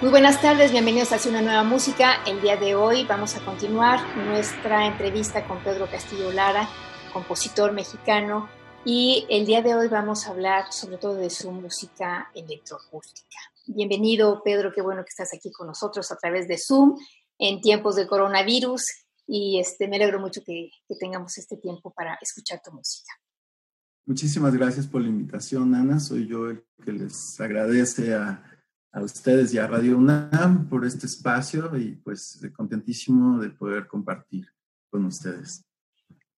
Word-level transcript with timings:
Muy 0.00 0.10
buenas 0.10 0.40
tardes, 0.40 0.70
bienvenidos 0.70 1.10
a 1.10 1.28
una 1.28 1.42
nueva 1.42 1.64
música. 1.64 2.22
El 2.24 2.40
día 2.40 2.56
de 2.56 2.76
hoy 2.76 3.04
vamos 3.04 3.34
a 3.34 3.44
continuar 3.44 3.98
nuestra 4.16 4.86
entrevista 4.86 5.44
con 5.44 5.58
Pedro 5.64 5.90
Castillo 5.90 6.30
Lara, 6.30 6.68
compositor 7.12 7.72
mexicano, 7.72 8.48
y 8.84 9.26
el 9.28 9.44
día 9.44 9.60
de 9.60 9.74
hoy 9.74 9.88
vamos 9.88 10.24
a 10.24 10.30
hablar 10.30 10.72
sobre 10.72 10.98
todo 10.98 11.16
de 11.16 11.30
su 11.30 11.50
música 11.50 12.30
electroacústica. 12.32 13.38
Bienvenido, 13.66 14.40
Pedro, 14.44 14.70
qué 14.72 14.82
bueno 14.82 15.02
que 15.02 15.08
estás 15.08 15.34
aquí 15.34 15.50
con 15.50 15.66
nosotros 15.66 16.12
a 16.12 16.16
través 16.16 16.46
de 16.46 16.58
Zoom 16.58 16.96
en 17.36 17.60
tiempos 17.60 17.96
de 17.96 18.06
coronavirus 18.06 18.84
y 19.26 19.58
este, 19.58 19.88
me 19.88 19.96
alegro 19.96 20.20
mucho 20.20 20.42
que, 20.46 20.70
que 20.86 20.94
tengamos 20.94 21.36
este 21.38 21.56
tiempo 21.56 21.92
para 21.92 22.16
escuchar 22.22 22.62
tu 22.64 22.70
música. 22.70 23.10
Muchísimas 24.06 24.54
gracias 24.54 24.86
por 24.86 25.02
la 25.02 25.08
invitación, 25.08 25.74
Ana. 25.74 25.98
Soy 25.98 26.28
yo 26.28 26.50
el 26.50 26.64
que 26.84 26.92
les 26.92 27.40
agradece 27.40 28.14
a 28.14 28.57
a 28.92 29.02
ustedes 29.02 29.52
y 29.54 29.58
a 29.58 29.66
Radio 29.66 29.96
UNAM 29.96 30.68
por 30.68 30.84
este 30.84 31.06
espacio 31.06 31.76
y 31.76 31.96
pues 31.96 32.40
contentísimo 32.56 33.38
de 33.38 33.50
poder 33.50 33.86
compartir 33.86 34.46
con 34.90 35.04
ustedes. 35.04 35.64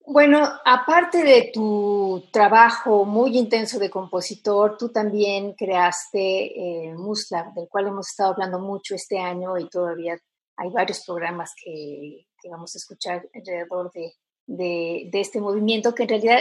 Bueno, 0.06 0.40
aparte 0.64 1.22
de 1.22 1.50
tu 1.54 2.24
trabajo 2.32 3.04
muy 3.04 3.38
intenso 3.38 3.78
de 3.78 3.90
compositor, 3.90 4.76
tú 4.76 4.88
también 4.88 5.54
creaste 5.54 6.88
eh, 6.88 6.94
Muslav, 6.94 7.54
del 7.54 7.68
cual 7.68 7.88
hemos 7.88 8.08
estado 8.08 8.32
hablando 8.32 8.58
mucho 8.58 8.94
este 8.94 9.20
año 9.20 9.56
y 9.56 9.68
todavía 9.68 10.18
hay 10.56 10.70
varios 10.70 11.04
programas 11.06 11.52
que, 11.62 12.26
vamos 12.50 12.74
a 12.74 12.78
escuchar 12.78 13.28
alrededor 13.34 13.92
de, 13.92 14.14
de, 14.46 15.20
este 15.20 15.40
movimiento, 15.40 15.94
que 15.94 16.02
en 16.02 16.08
realidad 16.08 16.40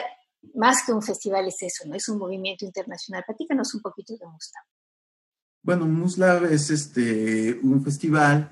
más 0.56 0.84
que 0.84 0.94
un 0.94 1.04
festival 1.04 1.48
es 1.48 1.62
eso, 1.62 1.88
¿no? 1.88 1.96
Es 1.96 2.10
un 2.10 2.18
movimiento 2.18 2.66
internacional. 2.66 3.24
Platícanos 3.26 3.76
un 3.76 3.82
poquito 3.82 4.14
de 4.14 4.26
Muslav. 4.26 4.64
Bueno, 5.62 5.86
Muslav 5.86 6.46
es 6.46 6.70
este, 6.70 7.60
un 7.62 7.84
festival 7.84 8.50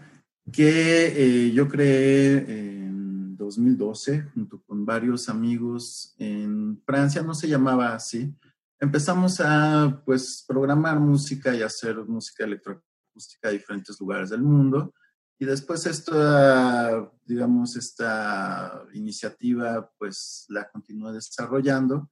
que 0.51 1.07
eh, 1.07 1.51
yo 1.51 1.67
creé 1.67 2.85
en 2.85 3.37
2012 3.37 4.23
junto 4.33 4.61
con 4.63 4.85
varios 4.85 5.29
amigos 5.29 6.13
en 6.17 6.81
Francia, 6.85 7.21
no 7.21 7.33
se 7.33 7.47
llamaba 7.47 7.95
así. 7.95 8.35
Empezamos 8.79 9.39
a 9.39 10.01
pues 10.05 10.43
programar 10.47 10.99
música 10.99 11.55
y 11.55 11.61
hacer 11.61 11.95
música 12.05 12.43
electroacústica 12.43 13.47
a 13.47 13.51
diferentes 13.51 13.99
lugares 13.99 14.29
del 14.29 14.41
mundo. 14.41 14.93
Y 15.39 15.45
después 15.45 15.85
esta, 15.85 17.09
digamos, 17.25 17.77
esta 17.77 18.83
iniciativa 18.93 19.89
pues 19.97 20.45
la 20.49 20.67
continué 20.69 21.13
desarrollando 21.13 22.09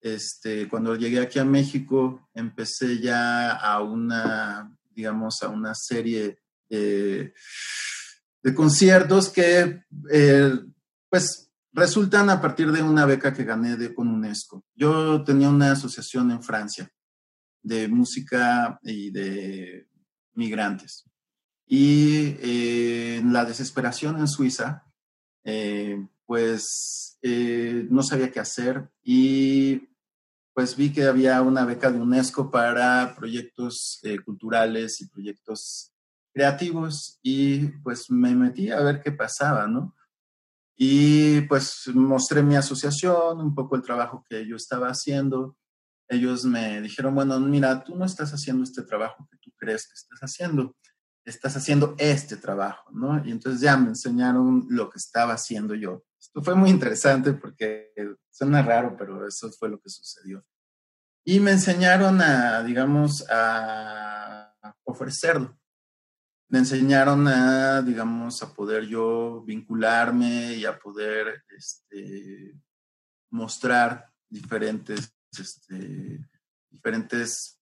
este, 0.00 0.68
cuando 0.68 0.94
llegué 0.96 1.20
aquí 1.20 1.38
a 1.38 1.44
México, 1.44 2.28
empecé 2.34 3.00
ya 3.00 3.52
a 3.52 3.82
una, 3.82 4.76
digamos, 4.90 5.42
a 5.42 5.48
una 5.48 5.74
serie 5.74 6.38
de, 6.68 7.32
conciertos 8.54 9.28
que, 9.28 9.82
eh, 10.10 10.58
pues, 11.10 11.50
resultan 11.72 12.30
a 12.30 12.40
partir 12.40 12.72
de 12.72 12.82
una 12.82 13.06
beca 13.06 13.32
que 13.32 13.44
gané 13.44 13.76
de, 13.76 13.94
con 13.94 14.08
UNESCO. 14.08 14.64
Yo 14.74 15.22
tenía 15.22 15.48
una 15.48 15.72
asociación 15.72 16.30
en 16.30 16.42
Francia 16.42 16.90
de 17.62 17.88
música 17.88 18.78
y 18.82 19.10
de 19.10 19.86
migrantes. 20.34 21.04
Y 21.66 22.36
eh, 22.40 23.16
en 23.18 23.32
la 23.32 23.44
desesperación 23.44 24.18
en 24.18 24.28
Suiza, 24.28 24.86
eh, 25.44 26.06
pues 26.24 27.07
no 27.22 28.02
sabía 28.02 28.30
qué 28.30 28.40
hacer 28.40 28.88
y 29.02 29.88
pues 30.58 30.76
vi 30.76 30.92
que 30.92 31.04
había 31.04 31.40
una 31.42 31.64
beca 31.64 31.88
de 31.88 32.00
UNESCO 32.00 32.50
para 32.50 33.14
proyectos 33.16 34.00
eh, 34.02 34.18
culturales 34.18 35.00
y 35.00 35.06
proyectos 35.06 35.92
creativos 36.32 37.20
y 37.22 37.68
pues 37.82 38.10
me 38.10 38.34
metí 38.34 38.68
a 38.70 38.80
ver 38.80 39.00
qué 39.00 39.12
pasaba, 39.12 39.68
¿no? 39.68 39.94
Y 40.76 41.42
pues 41.42 41.88
mostré 41.94 42.42
mi 42.42 42.56
asociación, 42.56 43.40
un 43.40 43.54
poco 43.54 43.76
el 43.76 43.82
trabajo 43.82 44.24
que 44.28 44.48
yo 44.48 44.56
estaba 44.56 44.88
haciendo. 44.88 45.56
Ellos 46.08 46.44
me 46.44 46.80
dijeron, 46.80 47.14
bueno, 47.14 47.38
mira, 47.38 47.84
tú 47.84 47.94
no 47.94 48.04
estás 48.04 48.32
haciendo 48.32 48.64
este 48.64 48.82
trabajo 48.82 49.28
que 49.30 49.38
tú 49.38 49.52
crees 49.56 49.86
que 49.86 49.94
estás 49.94 50.18
haciendo, 50.20 50.76
estás 51.24 51.56
haciendo 51.56 51.94
este 51.98 52.36
trabajo, 52.36 52.90
¿no? 52.90 53.24
Y 53.24 53.30
entonces 53.30 53.60
ya 53.60 53.76
me 53.76 53.90
enseñaron 53.90 54.66
lo 54.70 54.90
que 54.90 54.98
estaba 54.98 55.34
haciendo 55.34 55.76
yo. 55.76 56.04
Esto 56.18 56.42
fue 56.42 56.54
muy 56.54 56.70
interesante 56.70 57.32
porque 57.32 57.92
suena 58.30 58.62
raro, 58.62 58.96
pero 58.96 59.26
eso 59.26 59.50
fue 59.52 59.68
lo 59.68 59.80
que 59.80 59.88
sucedió. 59.88 60.44
Y 61.24 61.40
me 61.40 61.52
enseñaron 61.52 62.20
a, 62.20 62.62
digamos, 62.62 63.24
a 63.30 64.54
ofrecerlo. 64.84 65.58
Me 66.50 66.58
enseñaron 66.58 67.28
a, 67.28 67.82
digamos, 67.82 68.42
a 68.42 68.54
poder 68.54 68.86
yo 68.86 69.42
vincularme 69.42 70.54
y 70.54 70.64
a 70.64 70.78
poder 70.78 71.44
este, 71.50 72.54
mostrar 73.30 74.10
diferentes, 74.30 75.14
este, 75.38 76.26
diferentes 76.70 77.60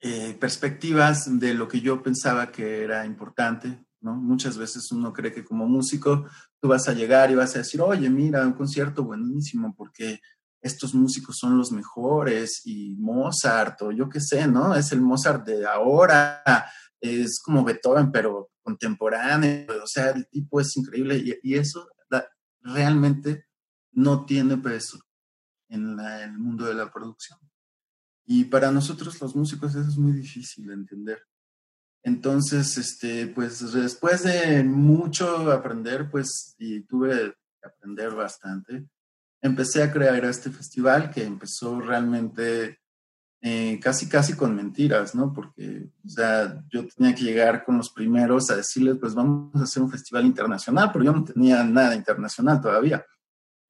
eh, 0.00 0.36
perspectivas 0.38 1.38
de 1.40 1.54
lo 1.54 1.66
que 1.66 1.80
yo 1.80 2.02
pensaba 2.02 2.52
que 2.52 2.84
era 2.84 3.04
importante, 3.04 3.84
¿no? 4.00 4.14
Muchas 4.14 4.56
veces 4.56 4.90
uno 4.92 5.12
cree 5.12 5.32
que 5.32 5.44
como 5.44 5.66
músico 5.66 6.26
tú 6.62 6.68
vas 6.68 6.86
a 6.86 6.94
llegar 6.94 7.28
y 7.28 7.34
vas 7.34 7.56
a 7.56 7.58
decir, 7.58 7.80
oye, 7.80 8.08
mira, 8.08 8.46
un 8.46 8.52
concierto 8.52 9.02
buenísimo 9.02 9.74
porque 9.76 10.20
estos 10.60 10.94
músicos 10.94 11.36
son 11.36 11.58
los 11.58 11.72
mejores 11.72 12.62
y 12.64 12.94
Mozart 12.98 13.82
o 13.82 13.90
yo 13.90 14.08
qué 14.08 14.20
sé, 14.20 14.46
¿no? 14.46 14.72
Es 14.76 14.92
el 14.92 15.00
Mozart 15.00 15.44
de 15.44 15.66
ahora, 15.66 16.40
es 17.00 17.40
como 17.42 17.64
Beethoven, 17.64 18.12
pero 18.12 18.52
contemporáneo, 18.62 19.66
o 19.82 19.86
sea, 19.88 20.10
el 20.10 20.28
tipo 20.28 20.60
es 20.60 20.76
increíble 20.76 21.20
y, 21.42 21.54
eso 21.56 21.88
realmente 22.60 23.46
no 23.90 24.24
tiene 24.24 24.56
peso 24.56 25.00
en 25.68 25.98
el 25.98 26.38
mundo 26.38 26.66
de 26.66 26.74
la 26.74 26.92
producción. 26.92 27.40
Y 28.24 28.44
para 28.44 28.70
nosotros 28.70 29.20
los 29.20 29.34
músicos 29.34 29.74
eso 29.74 29.88
es 29.88 29.98
muy 29.98 30.12
difícil 30.12 30.68
de 30.68 30.74
entender. 30.74 31.22
Entonces, 32.04 32.76
este, 32.78 33.28
pues 33.28 33.72
después 33.72 34.24
de 34.24 34.64
mucho 34.64 35.50
aprender, 35.52 36.10
pues, 36.10 36.56
y 36.58 36.80
tuve 36.80 37.34
que 37.60 37.68
aprender 37.68 38.12
bastante, 38.14 38.86
empecé 39.40 39.82
a 39.82 39.92
crear 39.92 40.24
este 40.24 40.50
festival 40.50 41.10
que 41.10 41.24
empezó 41.24 41.80
realmente 41.80 42.80
eh, 43.40 43.78
casi, 43.80 44.08
casi 44.08 44.34
con 44.34 44.54
mentiras, 44.54 45.14
¿no? 45.14 45.32
Porque, 45.32 45.88
o 46.04 46.08
sea, 46.08 46.64
yo 46.70 46.86
tenía 46.88 47.14
que 47.14 47.24
llegar 47.24 47.64
con 47.64 47.76
los 47.76 47.90
primeros 47.90 48.50
a 48.50 48.56
decirles, 48.56 48.98
pues 49.00 49.14
vamos 49.14 49.54
a 49.60 49.64
hacer 49.64 49.82
un 49.82 49.90
festival 49.90 50.26
internacional, 50.26 50.90
pero 50.92 51.04
yo 51.04 51.12
no 51.12 51.24
tenía 51.24 51.62
nada 51.64 51.94
internacional 51.94 52.60
todavía. 52.60 53.04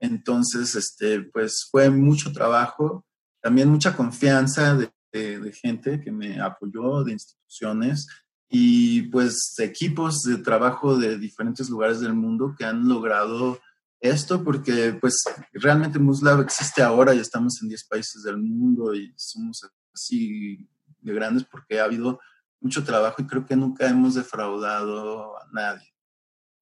Entonces, 0.00 0.75
este, 0.75 1.23
pues 1.23 1.69
fue 1.70 1.90
mucho 1.90 2.32
trabajo, 2.32 3.06
también 3.43 3.69
mucha 3.69 3.96
confianza 3.96 4.75
de, 4.75 4.90
de 5.12 5.52
gente 5.52 6.00
que 6.00 6.11
me 6.11 6.40
apoyó, 6.40 7.05
de 7.05 7.12
instituciones 7.12 8.06
y 8.54 9.04
pues 9.04 9.54
equipos 9.60 10.20
de 10.25 10.37
trabajo 10.37 10.99
de 10.99 11.19
diferentes 11.19 11.70
lugares 11.70 12.00
del 12.00 12.12
mundo 12.12 12.54
que 12.56 12.66
han 12.66 12.87
logrado 12.87 13.58
esto 13.99 14.44
porque 14.44 14.93
pues 15.00 15.25
realmente 15.54 15.99
MusLab 15.99 16.40
existe 16.40 16.82
ahora 16.82 17.14
y 17.14 17.19
estamos 17.19 17.62
en 17.62 17.69
10 17.70 17.84
países 17.88 18.22
del 18.22 18.37
mundo 18.37 18.94
y 18.94 19.10
somos 19.16 19.66
así 19.94 20.69
de 21.00 21.14
grandes 21.14 21.44
porque 21.44 21.81
ha 21.81 21.84
habido 21.84 22.20
mucho 22.60 22.84
trabajo 22.84 23.22
y 23.22 23.26
creo 23.26 23.46
que 23.46 23.56
nunca 23.56 23.88
hemos 23.88 24.16
defraudado 24.16 25.34
a 25.38 25.46
nadie. 25.50 25.94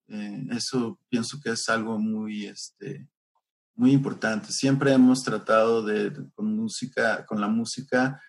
Eh, 0.06 0.46
eso 0.52 0.96
pienso 1.08 1.40
que 1.42 1.50
es 1.50 1.68
algo 1.68 1.98
muy, 1.98 2.46
este, 2.46 3.08
muy 3.74 3.90
importante. 3.90 4.52
Siempre 4.52 4.92
hemos 4.92 5.24
tratado 5.24 5.82
de, 5.82 6.12
con 6.36 6.54
música, 6.54 7.26
con 7.26 7.40
la 7.40 7.48
música, 7.48 8.22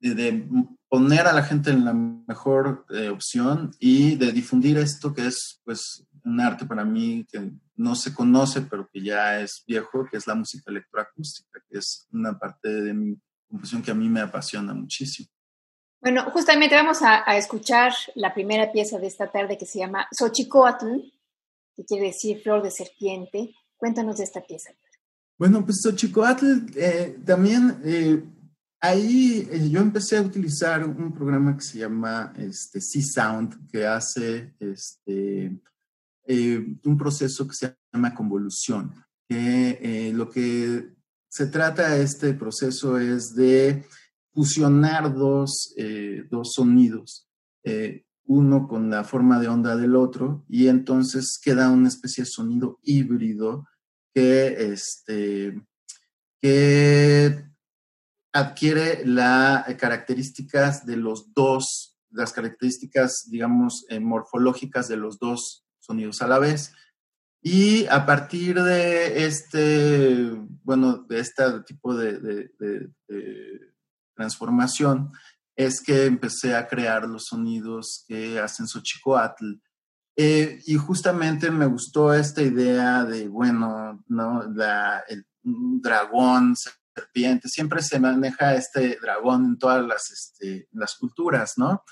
de, 0.00 0.48
poner 0.88 1.26
a 1.26 1.32
la 1.32 1.42
gente 1.42 1.70
en 1.70 1.84
la 1.84 1.92
mejor 1.92 2.86
eh, 2.90 3.10
opción 3.10 3.72
y 3.78 4.16
de 4.16 4.32
difundir 4.32 4.78
esto 4.78 5.12
que 5.12 5.26
es 5.26 5.60
pues 5.64 6.06
un 6.24 6.40
arte 6.40 6.64
para 6.64 6.84
mí 6.84 7.26
que 7.30 7.52
no 7.76 7.94
se 7.94 8.14
conoce 8.14 8.62
pero 8.62 8.88
que 8.90 9.02
ya 9.02 9.40
es 9.40 9.62
viejo, 9.66 10.06
que 10.10 10.16
es 10.16 10.26
la 10.26 10.34
música 10.34 10.70
electroacústica, 10.70 11.60
que 11.68 11.78
es 11.78 12.06
una 12.12 12.38
parte 12.38 12.68
de 12.68 12.94
mi 12.94 13.18
composición 13.48 13.82
que 13.82 13.90
a 13.90 13.94
mí 13.94 14.08
me 14.08 14.20
apasiona 14.20 14.72
muchísimo. 14.74 15.28
Bueno, 16.00 16.30
justamente 16.30 16.76
vamos 16.76 16.98
a, 17.02 17.36
escuchar 17.36 17.92
la 18.14 18.32
primera 18.32 18.70
pieza 18.70 18.98
de 18.98 19.08
esta 19.08 19.30
tarde 19.32 19.58
que 19.58 19.66
se 19.66 19.80
llama 19.80 20.06
Xochicoatl, 20.12 21.12
que 21.74 21.84
quiere 21.84 22.06
decir 22.06 22.40
flor 22.40 22.62
de 22.62 22.70
serpiente. 22.70 23.54
Cuéntanos 23.76 24.18
de 24.18 24.24
esta 24.24 24.40
pieza. 24.40 24.70
Bueno, 25.36 25.64
pues 25.64 25.80
Xochicoatl 25.82 26.66
eh, 26.76 27.18
también 27.24 27.80
eh, 27.84 28.22
ahí 28.80 29.48
eh, 29.50 29.68
yo 29.70 29.80
empecé 29.80 30.16
a 30.16 30.22
utilizar 30.22 30.84
un 30.84 31.12
programa 31.12 31.56
que 31.56 31.62
se 31.62 31.78
llama 31.78 32.32
este, 32.36 32.80
C-Sound, 32.80 33.70
que 33.70 33.86
hace 33.86 34.54
este, 34.60 35.60
un 36.26 36.98
proceso 36.98 37.46
que 37.46 37.54
se 37.54 37.76
llama 37.92 38.14
convolución. 38.14 38.94
Que 39.28 40.10
lo 40.14 40.30
que 40.30 40.94
se 41.28 41.46
trata 41.48 41.98
este 41.98 42.32
proceso 42.32 42.98
es 42.98 43.34
de 43.34 43.84
fusionar 44.32 45.14
dos, 45.14 45.74
dos 46.30 46.54
sonidos 46.54 47.28
uno 48.28 48.68
con 48.68 48.90
la 48.90 49.04
forma 49.04 49.40
de 49.40 49.48
onda 49.48 49.74
del 49.74 49.96
otro 49.96 50.44
y 50.48 50.68
entonces 50.68 51.40
queda 51.42 51.70
una 51.70 51.88
especie 51.88 52.24
de 52.24 52.30
sonido 52.30 52.78
híbrido 52.82 53.66
que, 54.14 54.72
este, 54.72 55.62
que 56.40 57.47
adquiere 58.32 59.04
las 59.04 59.66
características 59.76 60.86
de 60.86 60.96
los 60.96 61.32
dos, 61.34 61.96
las 62.10 62.32
características, 62.32 63.28
digamos, 63.30 63.84
eh, 63.88 64.00
morfológicas 64.00 64.88
de 64.88 64.96
los 64.96 65.18
dos 65.18 65.64
sonidos 65.78 66.22
a 66.22 66.28
la 66.28 66.38
vez. 66.38 66.72
Y 67.40 67.86
a 67.86 68.04
partir 68.04 68.62
de 68.62 69.26
este, 69.26 70.32
bueno, 70.64 70.98
de 71.08 71.20
este 71.20 71.44
tipo 71.66 71.94
de 71.94 72.50
transformación, 74.14 75.12
es 75.58 75.80
que 75.80 76.06
empecé 76.06 76.54
a 76.54 76.68
crear 76.68 77.04
los 77.08 77.26
sonidos 77.26 78.04
que 78.06 78.38
hacen 78.38 78.68
Xochicoatl. 78.68 79.54
Eh, 80.16 80.60
y 80.66 80.76
justamente 80.76 81.50
me 81.50 81.66
gustó 81.66 82.14
esta 82.14 82.42
idea 82.42 83.04
de, 83.04 83.26
bueno, 83.26 84.04
¿no? 84.06 84.44
La, 84.54 85.02
el 85.08 85.26
dragón, 85.42 86.54
serpiente, 86.98 87.48
siempre 87.48 87.82
se 87.82 88.00
maneja 88.00 88.54
este 88.54 88.98
dragón 89.00 89.44
en 89.44 89.58
todas 89.58 89.84
las, 89.86 90.10
este, 90.10 90.68
las 90.72 90.94
culturas, 90.94 91.54
¿no? 91.56 91.82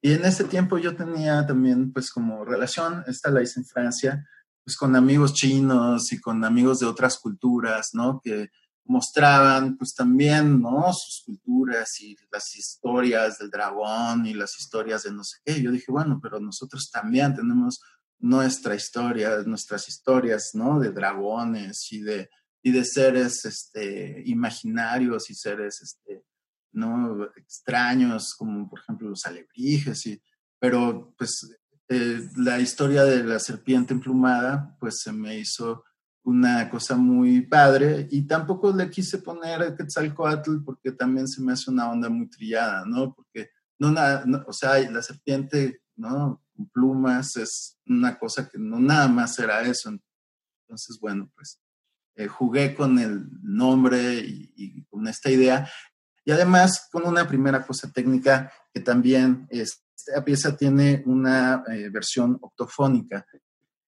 Y 0.00 0.12
en 0.12 0.24
ese 0.24 0.44
tiempo 0.44 0.78
yo 0.78 0.96
tenía 0.96 1.46
también, 1.46 1.92
pues, 1.92 2.10
como 2.10 2.44
relación, 2.44 3.04
esta 3.06 3.30
la 3.30 3.42
hice 3.42 3.60
en 3.60 3.66
Francia, 3.66 4.26
pues 4.64 4.76
con 4.76 4.94
amigos 4.96 5.34
chinos 5.34 6.12
y 6.12 6.20
con 6.20 6.44
amigos 6.44 6.80
de 6.80 6.86
otras 6.86 7.18
culturas, 7.18 7.90
¿no? 7.94 8.20
Que 8.22 8.50
mostraban 8.84 9.76
pues 9.76 9.94
también, 9.94 10.60
¿no? 10.60 10.92
Sus 10.92 11.22
culturas 11.24 12.00
y 12.00 12.16
las 12.30 12.54
historias 12.56 13.38
del 13.38 13.50
dragón 13.50 14.26
y 14.26 14.34
las 14.34 14.58
historias 14.58 15.04
de 15.04 15.12
no 15.12 15.24
sé 15.24 15.38
qué. 15.44 15.62
Yo 15.62 15.70
dije, 15.70 15.90
bueno, 15.90 16.20
pero 16.22 16.40
nosotros 16.40 16.90
también 16.90 17.34
tenemos 17.34 17.80
nuestra 18.18 18.74
historia, 18.74 19.38
nuestras 19.46 19.88
historias, 19.88 20.50
¿no? 20.54 20.78
De 20.78 20.90
dragones 20.90 21.90
y 21.92 22.02
de, 22.02 22.30
y 22.62 22.70
de 22.70 22.84
seres 22.84 23.44
este, 23.44 24.22
imaginarios 24.26 25.28
y 25.30 25.34
seres, 25.34 25.80
este, 25.82 26.24
¿no? 26.72 27.24
Extraños, 27.36 28.34
como 28.34 28.68
por 28.68 28.80
ejemplo 28.80 29.08
los 29.08 29.26
alebrijes, 29.26 30.06
y, 30.06 30.22
pero 30.58 31.14
pues 31.18 31.56
eh, 31.88 32.28
la 32.36 32.60
historia 32.60 33.04
de 33.04 33.24
la 33.24 33.38
serpiente 33.38 33.92
emplumada, 33.92 34.76
pues 34.78 35.00
se 35.00 35.12
me 35.12 35.38
hizo 35.38 35.84
una 36.24 36.70
cosa 36.70 36.96
muy 36.96 37.42
padre 37.42 38.06
y 38.10 38.22
tampoco 38.22 38.72
le 38.72 38.88
quise 38.88 39.18
poner 39.18 39.74
Quetzalcoatl 39.76 40.62
porque 40.64 40.92
también 40.92 41.26
se 41.26 41.42
me 41.42 41.52
hace 41.52 41.70
una 41.70 41.90
onda 41.90 42.08
muy 42.08 42.28
trillada, 42.28 42.84
¿no? 42.86 43.12
Porque 43.12 43.50
no, 43.78 43.90
nada, 43.90 44.24
o 44.46 44.52
sea, 44.52 44.78
la 44.90 45.02
serpiente, 45.02 45.82
¿no? 45.96 46.42
Con 46.54 46.68
plumas 46.70 47.36
es 47.36 47.76
una 47.86 48.16
cosa 48.18 48.48
que 48.48 48.58
no 48.58 48.78
nada 48.78 49.08
más 49.08 49.36
era 49.40 49.62
eso. 49.62 49.90
Entonces, 49.90 50.98
bueno, 51.00 51.30
pues 51.34 51.60
eh, 52.14 52.26
jugué 52.26 52.74
con 52.74 52.98
el 52.98 53.26
nombre 53.42 54.18
y, 54.24 54.84
con 54.84 55.08
esta 55.08 55.30
idea 55.30 55.68
y 56.24 56.30
además 56.30 56.88
con 56.92 57.06
una 57.06 57.26
primera 57.26 57.66
cosa 57.66 57.90
técnica 57.90 58.52
que 58.72 58.80
también 58.80 59.46
esta 59.50 60.24
pieza 60.24 60.56
tiene 60.56 61.02
una 61.06 61.64
eh, 61.68 61.88
versión 61.90 62.38
octofónica. 62.40 63.26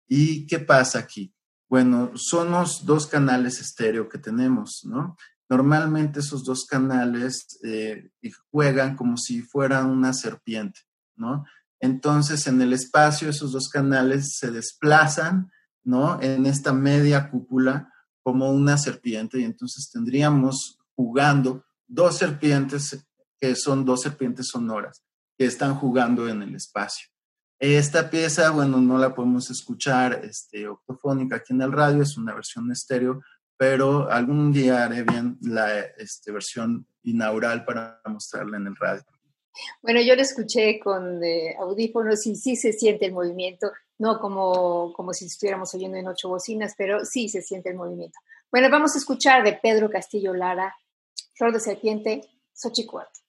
¿Y 0.07 0.45
qué 0.45 0.59
pasa 0.59 0.99
aquí? 0.99 1.33
Bueno, 1.67 2.11
son 2.15 2.51
los 2.51 2.85
dos 2.85 3.07
canales 3.07 3.59
estéreo 3.59 4.07
que 4.07 4.17
tenemos, 4.17 4.81
¿no? 4.83 5.17
Normalmente 5.49 6.19
esos 6.19 6.43
dos 6.43 6.65
canales 6.65 7.59
eh, 7.63 8.11
juegan 8.49 8.95
como 8.95 9.17
si 9.17 9.41
fueran 9.41 9.89
una 9.89 10.13
serpiente, 10.13 10.81
¿no? 11.15 11.45
Entonces, 11.79 12.45
en 12.47 12.61
el 12.61 12.73
espacio, 12.73 13.29
esos 13.29 13.51
dos 13.51 13.67
canales 13.67 14.37
se 14.37 14.51
desplazan, 14.51 15.51
¿no? 15.83 16.21
En 16.21 16.45
esta 16.45 16.71
media 16.71 17.29
cúpula 17.29 17.90
como 18.23 18.51
una 18.51 18.77
serpiente 18.77 19.39
y 19.39 19.43
entonces 19.43 19.89
tendríamos 19.91 20.79
jugando 20.95 21.63
dos 21.87 22.17
serpientes 22.17 23.05
que 23.39 23.55
son 23.55 23.83
dos 23.85 24.01
serpientes 24.01 24.47
sonoras 24.47 25.03
que 25.37 25.45
están 25.45 25.75
jugando 25.75 26.29
en 26.29 26.41
el 26.41 26.55
espacio. 26.55 27.07
Esta 27.59 28.09
pieza, 28.09 28.49
bueno, 28.51 28.79
no 28.79 28.97
la 28.97 29.13
podemos 29.13 29.49
escuchar 29.51 30.21
este, 30.23 30.67
octofónica 30.67 31.37
aquí 31.37 31.53
en 31.53 31.61
el 31.61 31.71
radio, 31.71 32.01
es 32.01 32.17
una 32.17 32.33
versión 32.33 32.71
estéreo, 32.71 33.21
pero 33.57 34.09
algún 34.09 34.51
día 34.51 34.83
haré 34.83 35.03
bien 35.03 35.37
la 35.41 35.79
este, 35.79 36.31
versión 36.31 36.87
inaugural 37.03 37.63
para 37.63 38.01
mostrarla 38.05 38.57
en 38.57 38.67
el 38.67 38.75
radio. 38.75 39.03
Bueno, 39.81 40.01
yo 40.01 40.15
la 40.15 40.21
escuché 40.21 40.79
con 40.79 41.23
eh, 41.23 41.55
audífonos 41.59 42.25
y 42.25 42.35
sí 42.35 42.55
se 42.55 42.73
siente 42.73 43.05
el 43.05 43.13
movimiento, 43.13 43.71
no 44.01 44.19
como, 44.19 44.91
como 44.93 45.13
si 45.13 45.25
estuviéramos 45.25 45.75
oyendo 45.75 45.95
en 45.95 46.07
ocho 46.07 46.27
bocinas, 46.27 46.73
pero 46.75 47.05
sí 47.05 47.29
se 47.29 47.43
siente 47.43 47.69
el 47.69 47.75
movimiento. 47.75 48.17
Bueno, 48.51 48.67
vamos 48.71 48.95
a 48.95 48.97
escuchar 48.97 49.43
de 49.43 49.53
Pedro 49.53 49.91
Castillo 49.91 50.33
Lara, 50.33 50.75
Flor 51.35 51.53
de 51.53 51.59
Serpiente, 51.59 52.21
Xochicuatl. 52.51 53.20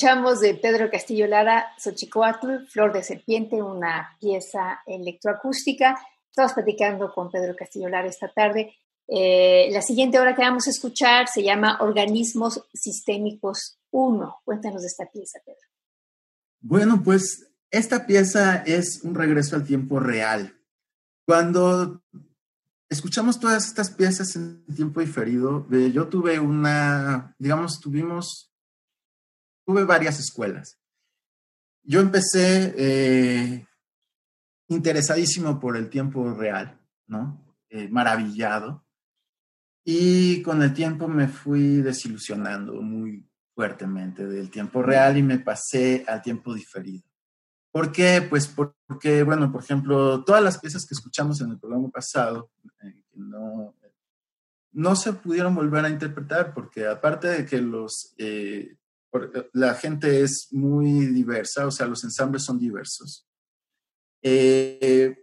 Escuchamos 0.00 0.40
de 0.40 0.54
Pedro 0.54 0.90
Castillo 0.90 1.26
Lara, 1.26 1.74
Xochicoatl, 1.76 2.66
Flor 2.70 2.90
de 2.90 3.02
Serpiente, 3.02 3.62
una 3.62 4.16
pieza 4.18 4.80
electroacústica. 4.86 5.94
Estamos 6.26 6.54
platicando 6.54 7.12
con 7.12 7.30
Pedro 7.30 7.54
Castillo 7.54 7.86
Lara 7.90 8.08
esta 8.08 8.32
tarde. 8.32 8.72
Eh, 9.06 9.68
la 9.70 9.82
siguiente 9.82 10.18
hora 10.18 10.34
que 10.34 10.40
vamos 10.40 10.66
a 10.66 10.70
escuchar 10.70 11.28
se 11.28 11.42
llama 11.42 11.76
Organismos 11.82 12.64
Sistémicos 12.72 13.78
1. 13.90 14.36
Cuéntanos 14.42 14.80
de 14.80 14.86
esta 14.88 15.04
pieza, 15.04 15.38
Pedro. 15.44 15.68
Bueno, 16.62 17.02
pues 17.04 17.52
esta 17.70 18.06
pieza 18.06 18.62
es 18.64 19.02
un 19.04 19.14
regreso 19.14 19.54
al 19.54 19.66
tiempo 19.66 20.00
real. 20.00 20.58
Cuando 21.26 22.02
escuchamos 22.88 23.38
todas 23.38 23.66
estas 23.66 23.90
piezas 23.90 24.34
en 24.34 24.64
tiempo 24.74 25.00
diferido, 25.00 25.66
eh, 25.70 25.92
yo 25.92 26.08
tuve 26.08 26.40
una, 26.40 27.36
digamos, 27.38 27.80
tuvimos 27.80 28.49
tuve 29.64 29.84
varias 29.84 30.18
escuelas. 30.18 30.78
Yo 31.82 32.00
empecé 32.00 32.74
eh, 32.76 33.66
interesadísimo 34.68 35.58
por 35.58 35.76
el 35.76 35.88
tiempo 35.88 36.32
real, 36.32 36.78
¿no? 37.06 37.56
Eh, 37.68 37.88
maravillado. 37.88 38.84
Y 39.84 40.42
con 40.42 40.62
el 40.62 40.74
tiempo 40.74 41.08
me 41.08 41.28
fui 41.28 41.76
desilusionando 41.76 42.74
muy 42.82 43.26
fuertemente 43.54 44.26
del 44.26 44.50
tiempo 44.50 44.82
real 44.82 45.16
y 45.16 45.22
me 45.22 45.38
pasé 45.38 46.04
al 46.06 46.22
tiempo 46.22 46.54
diferido. 46.54 47.04
¿Por 47.72 47.92
qué? 47.92 48.26
Pues 48.28 48.48
porque, 48.48 49.22
bueno, 49.22 49.50
por 49.52 49.62
ejemplo, 49.62 50.24
todas 50.24 50.42
las 50.42 50.58
piezas 50.58 50.84
que 50.86 50.94
escuchamos 50.94 51.40
en 51.40 51.50
el 51.50 51.58
programa 51.58 51.88
pasado, 51.88 52.50
eh, 52.82 53.02
no, 53.14 53.74
no 54.72 54.96
se 54.96 55.12
pudieron 55.12 55.54
volver 55.54 55.84
a 55.84 55.90
interpretar 55.90 56.52
porque 56.52 56.86
aparte 56.86 57.28
de 57.28 57.46
que 57.46 57.60
los 57.60 58.14
la 59.52 59.74
gente 59.74 60.22
es 60.22 60.48
muy 60.52 61.06
diversa, 61.06 61.66
o 61.66 61.70
sea, 61.70 61.86
los 61.86 62.04
ensambles 62.04 62.44
son 62.44 62.58
diversos. 62.58 63.26
Eh, 64.22 65.16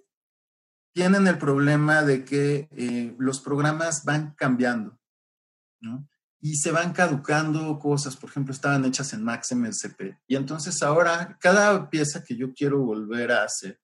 tienen 0.93 1.27
el 1.27 1.37
problema 1.37 2.03
de 2.03 2.25
que 2.25 2.67
eh, 2.71 3.15
los 3.19 3.39
programas 3.39 4.03
van 4.03 4.33
cambiando, 4.35 4.99
¿no? 5.79 6.07
Y 6.39 6.55
se 6.55 6.71
van 6.71 6.93
caducando 6.93 7.77
cosas, 7.79 8.15
por 8.15 8.29
ejemplo, 8.29 8.53
estaban 8.53 8.85
hechas 8.85 9.13
en 9.13 9.23
MaxMSP. 9.23 10.17
Y 10.27 10.35
entonces 10.35 10.81
ahora, 10.83 11.37
cada 11.39 11.89
pieza 11.89 12.23
que 12.23 12.35
yo 12.35 12.53
quiero 12.53 12.79
volver 12.79 13.31
a 13.31 13.43
hacer, 13.43 13.79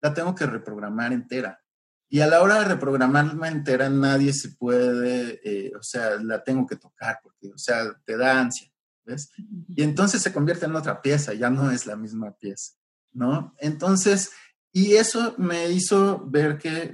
la 0.00 0.14
tengo 0.14 0.34
que 0.34 0.46
reprogramar 0.46 1.12
entera. 1.12 1.60
Y 2.08 2.20
a 2.20 2.26
la 2.26 2.42
hora 2.42 2.58
de 2.58 2.64
reprogramarla 2.64 3.48
entera, 3.48 3.88
nadie 3.88 4.32
se 4.32 4.50
puede, 4.50 5.40
eh, 5.44 5.72
o 5.78 5.82
sea, 5.82 6.16
la 6.16 6.42
tengo 6.42 6.66
que 6.66 6.74
tocar, 6.74 7.20
porque, 7.22 7.52
o 7.54 7.58
sea, 7.58 7.96
te 8.04 8.16
da 8.16 8.40
ansia, 8.40 8.68
¿ves? 9.10 9.32
Y 9.68 9.82
entonces 9.82 10.22
se 10.22 10.32
convierte 10.32 10.66
en 10.66 10.76
otra 10.76 11.02
pieza, 11.02 11.34
ya 11.34 11.50
no 11.50 11.70
es 11.70 11.86
la 11.86 11.96
misma 11.96 12.36
pieza, 12.36 12.74
¿no? 13.12 13.54
Entonces, 13.58 14.30
y 14.72 14.94
eso 14.94 15.34
me 15.38 15.70
hizo 15.70 16.24
ver 16.26 16.58
que 16.58 16.92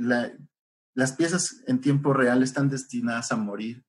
las 0.95 1.13
piezas 1.13 1.63
en 1.67 1.81
tiempo 1.81 2.13
real 2.13 2.43
están 2.43 2.69
destinadas 2.71 3.33
a 3.33 3.37
morir 3.37 3.85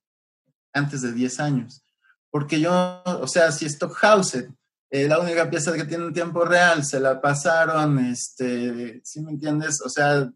antes 0.72 1.02
de 1.02 1.12
10 1.12 1.40
años. 1.40 1.82
Porque 2.30 2.60
yo, 2.60 3.02
o 3.04 3.26
sea, 3.26 3.50
si 3.52 3.68
Stockhausen, 3.68 4.56
eh, 4.90 5.08
la 5.08 5.18
única 5.18 5.48
pieza 5.48 5.72
que 5.72 5.84
tiene 5.84 6.04
en 6.06 6.12
tiempo 6.12 6.44
real, 6.44 6.84
se 6.84 7.00
la 7.00 7.20
pasaron, 7.20 7.98
este, 7.98 9.00
¿sí 9.04 9.20
me 9.22 9.32
entiendes? 9.32 9.80
O 9.82 9.88
sea, 9.88 10.30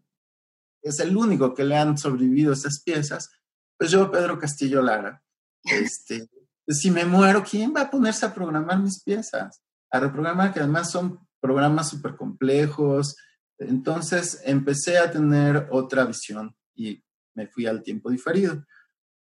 es 0.81 0.99
el 0.99 1.15
único 1.15 1.53
que 1.53 1.63
le 1.63 1.77
han 1.77 1.97
sobrevivido 1.97 2.53
esas 2.53 2.81
piezas. 2.81 3.29
Pues 3.77 3.91
yo, 3.91 4.11
Pedro 4.11 4.39
Castillo 4.39 4.81
Lara, 4.81 5.23
este, 5.63 6.27
si 6.67 6.91
me 6.91 7.05
muero, 7.05 7.43
¿quién 7.43 7.73
va 7.75 7.81
a 7.81 7.91
ponerse 7.91 8.25
a 8.25 8.33
programar 8.33 8.79
mis 8.79 9.03
piezas? 9.03 9.61
A 9.91 9.99
reprogramar, 9.99 10.53
que 10.53 10.59
además 10.59 10.91
son 10.91 11.19
programas 11.39 11.89
súper 11.89 12.15
complejos, 12.15 13.15
entonces 13.57 14.41
empecé 14.45 14.97
a 14.97 15.11
tener 15.11 15.67
otra 15.71 16.05
visión 16.05 16.55
y 16.75 17.03
me 17.35 17.47
fui 17.47 17.65
al 17.65 17.83
tiempo 17.83 18.09
diferido. 18.09 18.65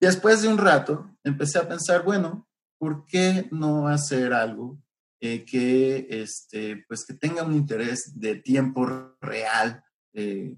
Después 0.01 0.43
de 0.43 0.49
un 0.49 0.59
rato 0.59 1.17
empecé 1.23 1.59
a 1.59 1.69
pensar, 1.69 2.05
bueno, 2.05 2.49
¿por 2.79 3.05
qué 3.07 3.49
no 3.51 3.89
hacer 3.89 4.33
algo 4.33 4.79
eh, 5.21 5.45
que, 5.45 6.07
este, 6.11 6.85
pues 6.87 7.05
que 7.05 7.15
tenga 7.15 7.43
un 7.43 7.55
interés 7.55 8.13
de 8.15 8.37
tiempo 8.37 9.17
real, 9.21 9.83
eh, 10.13 10.57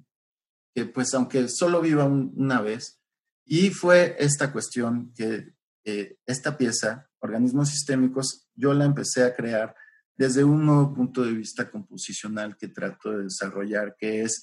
que 0.74 0.84
pues 0.86 1.14
aunque 1.14 1.48
solo 1.48 1.80
viva 1.80 2.04
una 2.04 2.60
vez? 2.60 3.00
Y 3.44 3.70
fue 3.70 4.16
esta 4.18 4.52
cuestión 4.52 5.12
que 5.14 5.55
eh, 5.88 6.18
esta 6.26 6.58
pieza, 6.58 7.08
organismos 7.20 7.68
sistémicos, 7.68 8.48
yo 8.56 8.74
la 8.74 8.84
empecé 8.84 9.22
a 9.22 9.36
crear 9.36 9.72
desde 10.16 10.42
un 10.42 10.66
nuevo 10.66 10.92
punto 10.92 11.22
de 11.22 11.32
vista 11.32 11.70
composicional 11.70 12.56
que 12.56 12.66
trato 12.66 13.12
de 13.12 13.22
desarrollar, 13.22 13.94
que 13.96 14.22
es 14.22 14.42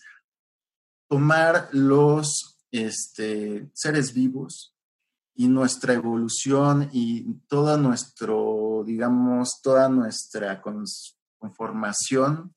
tomar 1.10 1.68
los 1.74 2.58
este, 2.72 3.70
seres 3.74 4.14
vivos 4.14 4.74
y 5.36 5.50
nuestra 5.50 5.94
evolución 5.94 6.90
y 6.94 7.34
toda 7.50 7.76
nuestro, 7.76 8.84
digamos, 8.86 9.60
toda 9.62 9.90
nuestra 9.90 10.62
conformación 11.38 12.56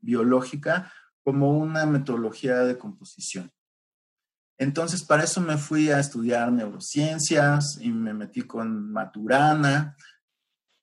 biológica 0.00 0.90
como 1.22 1.50
una 1.58 1.84
metodología 1.84 2.60
de 2.60 2.78
composición. 2.78 3.52
Entonces, 4.58 5.02
para 5.02 5.24
eso 5.24 5.40
me 5.40 5.56
fui 5.58 5.90
a 5.90 5.98
estudiar 5.98 6.52
neurociencias 6.52 7.78
y 7.80 7.90
me 7.90 8.14
metí 8.14 8.42
con 8.42 8.92
Maturana. 8.92 9.96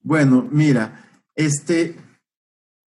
Bueno, 0.01 0.47
mira, 0.51 1.05
este, 1.35 1.97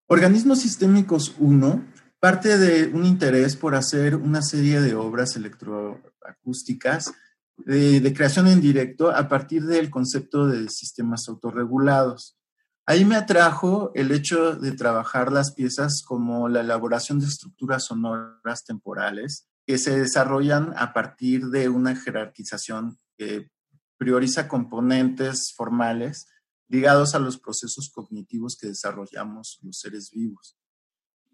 Organismos 0.07 0.59
Sistémicos 0.59 1.35
1 1.39 1.91
parte 2.21 2.59
de 2.59 2.87
un 2.93 3.03
interés 3.03 3.55
por 3.55 3.73
hacer 3.73 4.15
una 4.15 4.43
serie 4.43 4.79
de 4.79 4.93
obras 4.93 5.35
electroacústicas 5.35 7.11
de, 7.57 8.13
creación 8.15 8.47
en 8.47 8.61
directo 8.61 9.09
a 9.09 9.27
partir 9.27 9.65
del 9.65 9.89
concepto 9.89 10.45
de 10.45 10.69
sistemas 10.69 11.27
autorregulados. 11.27 12.37
Ahí 12.85 13.05
me 13.05 13.15
atrajo 13.15 13.91
el 13.95 14.11
hecho 14.11 14.55
de 14.55 14.71
trabajar 14.71 15.31
las 15.31 15.53
piezas 15.53 16.03
como 16.05 16.47
la 16.47 16.59
elaboración 16.61 17.19
de 17.19 17.25
estructuras 17.25 17.85
sonoras 17.85 18.65
temporales 18.65 19.47
que 19.65 19.77
se 19.77 19.99
desarrollan 19.99 20.73
a 20.77 20.93
partir 20.93 21.47
de 21.47 21.69
una 21.69 21.95
jerarquización 21.95 22.97
que 23.17 23.49
prioriza 23.97 24.47
componentes 24.47 25.53
formales 25.55 26.27
ligados 26.67 27.13
a 27.15 27.19
los 27.19 27.37
procesos 27.37 27.91
cognitivos 27.93 28.57
que 28.59 28.67
desarrollamos 28.67 29.59
los 29.61 29.77
seres 29.79 30.09
vivos. 30.11 30.57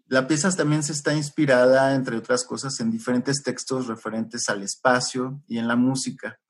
La 0.06 0.26
pieza 0.26 0.50
también 0.50 0.82
se 0.82 0.92
está 0.92 1.14
inspirada, 1.14 1.94
entre 1.94 2.16
otras 2.16 2.44
cosas, 2.44 2.80
en 2.80 2.90
diferentes 2.90 3.42
textos 3.42 3.86
referentes 3.86 4.48
al 4.48 4.62
espacio 4.62 5.42
y 5.46 5.58
en 5.58 5.68
la 5.68 5.76
música. 5.76 6.40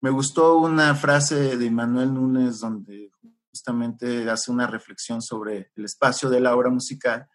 Me 0.00 0.10
gustó 0.10 0.58
una 0.58 0.94
frase 0.94 1.56
de 1.56 1.70
Manuel 1.70 2.14
Núñez 2.14 2.60
donde 2.60 3.10
justamente 3.50 4.30
hace 4.30 4.52
una 4.52 4.68
reflexión 4.68 5.20
sobre 5.20 5.72
el 5.74 5.84
espacio 5.84 6.30
de 6.30 6.40
la 6.40 6.54
obra 6.54 6.70
musical 6.70 7.28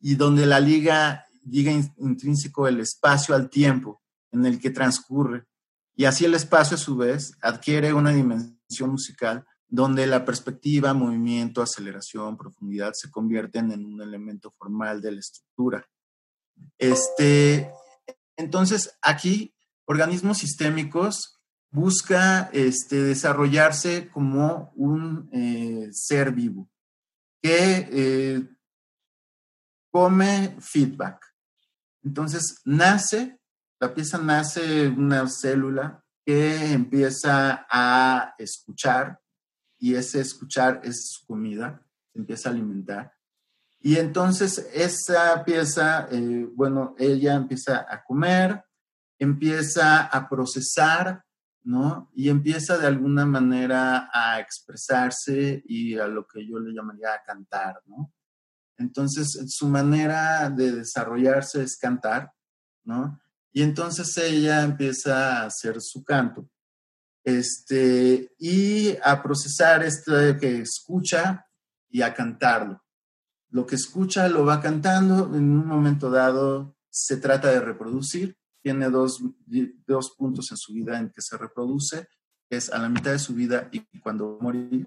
y 0.00 0.16
donde 0.16 0.44
la 0.44 0.60
liga 0.60 1.24
liga 1.44 1.72
intrínseco 1.72 2.68
el 2.68 2.80
espacio 2.80 3.34
al 3.34 3.50
tiempo 3.50 4.02
en 4.30 4.46
el 4.46 4.60
que 4.60 4.70
transcurre. 4.70 5.44
Y 5.94 6.04
así 6.04 6.24
el 6.24 6.34
espacio 6.34 6.76
a 6.76 6.80
su 6.80 6.96
vez 6.96 7.36
adquiere 7.42 7.92
una 7.92 8.10
dimensión 8.10 8.90
musical 8.90 9.44
donde 9.68 10.06
la 10.06 10.24
perspectiva, 10.24 10.92
movimiento, 10.92 11.62
aceleración, 11.62 12.36
profundidad 12.36 12.92
se 12.94 13.10
convierten 13.10 13.72
en 13.72 13.86
un 13.86 14.02
elemento 14.02 14.52
formal 14.58 15.00
de 15.00 15.12
la 15.12 15.20
estructura. 15.20 15.88
Este, 16.76 17.72
entonces, 18.36 18.98
aquí, 19.00 19.54
organismos 19.86 20.38
sistémicos 20.38 21.40
busca 21.70 22.50
este, 22.52 22.96
desarrollarse 23.02 24.10
como 24.10 24.72
un 24.76 25.30
eh, 25.32 25.88
ser 25.92 26.32
vivo 26.32 26.68
que 27.42 27.88
eh, 27.90 28.48
come 29.90 30.56
feedback. 30.60 31.31
Entonces, 32.04 32.60
nace, 32.64 33.38
la 33.80 33.94
pieza 33.94 34.18
nace 34.18 34.88
una 34.88 35.28
célula 35.28 36.04
que 36.24 36.72
empieza 36.72 37.66
a 37.68 38.34
escuchar, 38.38 39.20
y 39.78 39.96
ese 39.96 40.20
escuchar 40.20 40.80
es 40.84 41.10
su 41.10 41.26
comida, 41.26 41.84
se 42.12 42.20
empieza 42.20 42.48
a 42.48 42.52
alimentar. 42.52 43.12
Y 43.80 43.96
entonces 43.96 44.70
esa 44.72 45.44
pieza, 45.44 46.06
eh, 46.08 46.48
bueno, 46.54 46.94
ella 46.98 47.34
empieza 47.34 47.84
a 47.88 48.04
comer, 48.04 48.64
empieza 49.18 50.04
a 50.06 50.28
procesar, 50.28 51.24
¿no? 51.64 52.08
Y 52.14 52.28
empieza 52.28 52.78
de 52.78 52.86
alguna 52.86 53.26
manera 53.26 54.08
a 54.12 54.38
expresarse 54.38 55.64
y 55.66 55.98
a 55.98 56.06
lo 56.06 56.28
que 56.28 56.46
yo 56.46 56.60
le 56.60 56.72
llamaría 56.72 57.12
a 57.12 57.22
cantar, 57.24 57.82
¿no? 57.86 58.12
Entonces, 58.82 59.38
su 59.46 59.68
manera 59.68 60.50
de 60.50 60.72
desarrollarse 60.72 61.62
es 61.62 61.76
cantar, 61.76 62.32
¿no? 62.84 63.20
Y 63.52 63.62
entonces 63.62 64.16
ella 64.16 64.62
empieza 64.62 65.42
a 65.42 65.46
hacer 65.46 65.80
su 65.80 66.02
canto 66.04 66.48
este, 67.24 68.32
y 68.38 68.96
a 69.02 69.22
procesar 69.22 69.82
esto 69.84 70.12
que 70.40 70.60
escucha 70.60 71.46
y 71.88 72.02
a 72.02 72.14
cantarlo. 72.14 72.82
Lo 73.50 73.66
que 73.66 73.76
escucha 73.76 74.28
lo 74.28 74.44
va 74.44 74.60
cantando, 74.60 75.26
en 75.36 75.50
un 75.50 75.66
momento 75.66 76.10
dado 76.10 76.76
se 76.90 77.18
trata 77.18 77.50
de 77.50 77.60
reproducir, 77.60 78.36
tiene 78.62 78.90
dos, 78.90 79.22
dos 79.86 80.14
puntos 80.16 80.50
en 80.50 80.56
su 80.56 80.72
vida 80.72 80.98
en 80.98 81.10
que 81.10 81.20
se 81.20 81.36
reproduce, 81.36 82.08
es 82.48 82.70
a 82.70 82.78
la 82.78 82.88
mitad 82.88 83.12
de 83.12 83.18
su 83.18 83.34
vida 83.34 83.68
y 83.72 83.80
cuando 84.00 84.38
morir. 84.40 84.86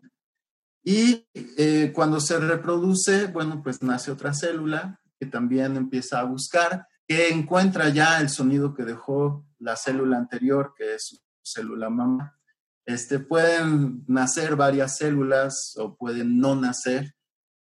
Y 0.88 1.28
eh, 1.34 1.92
cuando 1.96 2.20
se 2.20 2.40
reproduce, 2.40 3.26
bueno, 3.26 3.64
pues 3.64 3.82
nace 3.82 4.12
otra 4.12 4.36
célula 4.36 5.02
que 5.20 5.26
también 5.26 5.76
empieza 5.78 6.20
a 6.20 6.26
buscar, 6.26 6.88
que 7.08 7.30
encuentra 7.30 7.90
ya 7.90 8.22
el 8.22 8.30
sonido 8.30 8.76
que 8.76 8.84
dejó 8.84 9.48
la 9.58 9.76
célula 9.76 10.18
anterior, 10.18 10.76
que 10.78 10.94
es 10.94 11.24
célula 11.44 11.90
mamá. 11.90 12.40
Este, 12.86 13.18
pueden 13.18 14.04
nacer 14.08 14.56
varias 14.56 14.98
células 14.98 15.74
o 15.78 15.96
pueden 15.98 16.38
no 16.38 16.56
nacer 16.56 17.16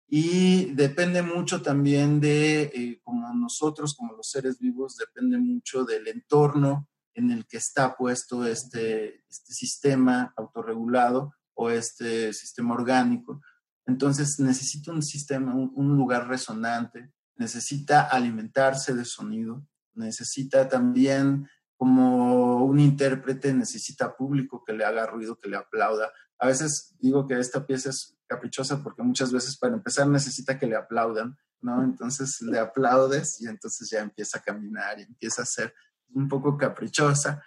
y 0.09 0.72
depende 0.75 1.20
mucho 1.20 1.61
también 1.61 2.18
de, 2.18 2.62
eh, 2.62 3.01
como 3.05 3.31
nosotros, 3.35 3.94
como 3.94 4.14
los 4.14 4.31
seres 4.31 4.59
vivos, 4.59 4.96
depende 4.96 5.37
mucho 5.37 5.85
del 5.85 6.09
entorno 6.09 6.88
en 7.12 7.31
el 7.31 7.46
que 7.46 7.59
está 7.59 7.94
puesto 7.94 8.46
este, 8.46 9.22
este 9.29 9.53
sistema 9.53 10.33
autorregulado 10.35 11.35
este 11.70 12.33
sistema 12.33 12.75
orgánico. 12.75 13.40
Entonces 13.87 14.38
necesita 14.38 14.92
un 14.92 15.03
sistema, 15.03 15.55
un 15.55 15.96
lugar 15.96 16.29
resonante, 16.29 17.12
necesita 17.37 18.03
alimentarse 18.03 18.94
de 18.94 19.05
sonido, 19.05 19.66
necesita 19.94 20.68
también 20.68 21.48
como 21.83 22.64
un 22.64 22.79
intérprete 22.79 23.53
necesita 23.53 24.16
público 24.16 24.62
que 24.64 24.72
le 24.72 24.85
haga 24.85 25.05
ruido, 25.05 25.37
que 25.37 25.48
le 25.48 25.57
aplauda. 25.57 26.12
A 26.38 26.46
veces 26.46 26.94
digo 27.01 27.27
que 27.27 27.37
esta 27.37 27.66
pieza 27.66 27.90
es 27.90 28.16
caprichosa 28.29 28.85
porque 28.85 29.03
muchas 29.03 29.33
veces 29.33 29.57
para 29.57 29.75
empezar 29.75 30.07
necesita 30.07 30.61
que 30.61 30.68
le 30.68 30.77
aplaudan, 30.77 31.37
¿no? 31.61 31.83
Entonces 31.83 32.40
le 32.40 32.61
aplaudes 32.61 33.40
y 33.40 33.48
entonces 33.48 33.90
ya 33.90 33.98
empieza 33.98 34.38
a 34.38 34.42
caminar 34.42 35.01
y 35.01 35.03
empieza 35.03 35.42
a 35.42 35.46
ser 35.46 35.75
un 36.14 36.29
poco 36.29 36.57
caprichosa. 36.57 37.42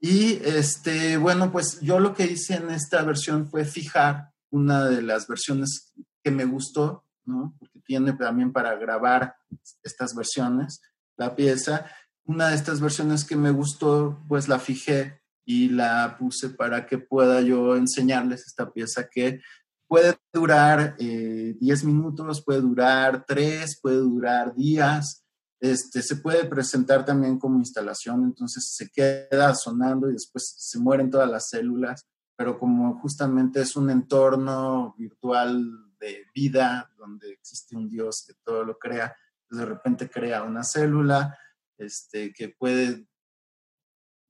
Y 0.00 0.40
este, 0.44 1.16
bueno, 1.16 1.52
pues 1.52 1.80
yo 1.80 2.00
lo 2.00 2.14
que 2.14 2.24
hice 2.24 2.54
en 2.54 2.70
esta 2.70 3.02
versión 3.02 3.48
fue 3.48 3.64
fijar 3.64 4.30
una 4.50 4.86
de 4.86 5.02
las 5.02 5.28
versiones 5.28 5.92
que 6.24 6.30
me 6.30 6.44
gustó, 6.44 7.04
¿no? 7.24 7.54
Porque 7.58 7.80
tiene 7.84 8.12
también 8.14 8.52
para 8.52 8.74
grabar 8.76 9.36
estas 9.82 10.14
versiones 10.14 10.80
la 11.16 11.36
pieza 11.36 11.86
una 12.30 12.48
de 12.48 12.54
estas 12.54 12.80
versiones 12.80 13.24
que 13.24 13.34
me 13.34 13.50
gustó, 13.50 14.22
pues 14.28 14.48
la 14.48 14.60
fijé 14.60 15.20
y 15.44 15.68
la 15.68 16.16
puse 16.16 16.50
para 16.50 16.86
que 16.86 16.98
pueda 16.98 17.40
yo 17.40 17.74
enseñarles 17.74 18.46
esta 18.46 18.72
pieza 18.72 19.08
que 19.08 19.40
puede 19.88 20.16
durar 20.32 20.96
10 20.96 21.00
eh, 21.00 21.86
minutos, 21.86 22.44
puede 22.44 22.60
durar 22.60 23.24
3, 23.26 23.80
puede 23.82 23.96
durar 23.96 24.54
días, 24.54 25.24
este, 25.60 26.02
se 26.02 26.16
puede 26.16 26.46
presentar 26.46 27.04
también 27.04 27.38
como 27.38 27.58
instalación, 27.58 28.24
entonces 28.24 28.72
se 28.74 28.90
queda 28.90 29.54
sonando 29.54 30.08
y 30.08 30.14
después 30.14 30.54
se 30.56 30.78
mueren 30.78 31.10
todas 31.10 31.30
las 31.30 31.50
células, 31.50 32.06
pero 32.34 32.58
como 32.58 32.98
justamente 33.00 33.60
es 33.60 33.76
un 33.76 33.90
entorno 33.90 34.94
virtual 34.96 35.94
de 36.00 36.24
vida 36.34 36.90
donde 36.96 37.30
existe 37.32 37.76
un 37.76 37.90
Dios 37.90 38.24
que 38.26 38.34
todo 38.42 38.64
lo 38.64 38.78
crea, 38.78 39.14
pues 39.46 39.60
de 39.60 39.66
repente 39.66 40.08
crea 40.08 40.44
una 40.44 40.64
célula 40.64 41.38
este, 41.76 42.32
que 42.32 42.48
puede 42.48 43.06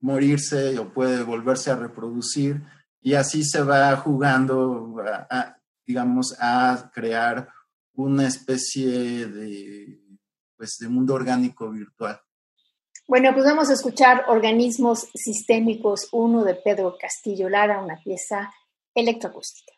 morirse 0.00 0.78
o 0.78 0.92
puede 0.92 1.22
volverse 1.22 1.70
a 1.70 1.76
reproducir 1.76 2.60
y 3.00 3.14
así 3.14 3.44
se 3.44 3.62
va 3.62 3.96
jugando, 3.96 4.96
digamos, 5.86 6.36
a 6.38 6.90
crear 6.92 7.48
una 7.94 8.26
especie 8.26 9.26
de, 9.26 10.09
pues, 10.60 10.78
de 10.78 10.90
mundo 10.90 11.14
orgánico 11.14 11.70
virtual. 11.70 12.20
Bueno, 13.08 13.32
pues 13.32 13.46
vamos 13.46 13.70
a 13.70 13.72
escuchar 13.72 14.26
Organismos 14.28 15.08
Sistémicos 15.14 16.08
1 16.12 16.44
de 16.44 16.54
Pedro 16.54 16.98
Castillo 17.00 17.48
Lara, 17.48 17.80
una 17.80 17.96
pieza 18.04 18.52
electroacústica. 18.94 19.72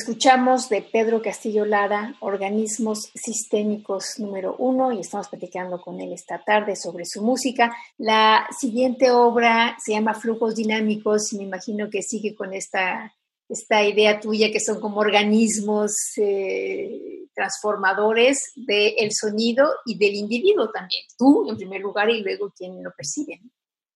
Escuchamos 0.00 0.68
de 0.68 0.82
Pedro 0.82 1.20
Castillo 1.20 1.64
Lara, 1.64 2.14
Organismos 2.20 3.10
Sistémicos 3.16 4.20
número 4.20 4.54
uno, 4.56 4.92
y 4.92 5.00
estamos 5.00 5.28
platicando 5.28 5.80
con 5.80 6.00
él 6.00 6.12
esta 6.12 6.40
tarde 6.44 6.76
sobre 6.76 7.04
su 7.04 7.20
música. 7.20 7.76
La 7.96 8.46
siguiente 8.56 9.10
obra 9.10 9.76
se 9.84 9.92
llama 9.92 10.14
Flujos 10.14 10.54
Dinámicos, 10.54 11.32
y 11.32 11.38
me 11.38 11.44
imagino 11.44 11.90
que 11.90 12.02
sigue 12.02 12.36
con 12.36 12.54
esta, 12.54 13.12
esta 13.48 13.82
idea 13.82 14.20
tuya 14.20 14.52
que 14.52 14.60
son 14.60 14.80
como 14.80 15.00
organismos 15.00 15.92
eh, 16.16 17.24
transformadores 17.34 18.52
del 18.54 19.10
sonido 19.10 19.68
y 19.84 19.98
del 19.98 20.14
individuo 20.14 20.70
también. 20.70 21.02
Tú, 21.18 21.50
en 21.50 21.56
primer 21.56 21.80
lugar, 21.80 22.08
y 22.08 22.22
luego 22.22 22.52
quien 22.56 22.84
lo 22.84 22.92
percibe. 22.96 23.40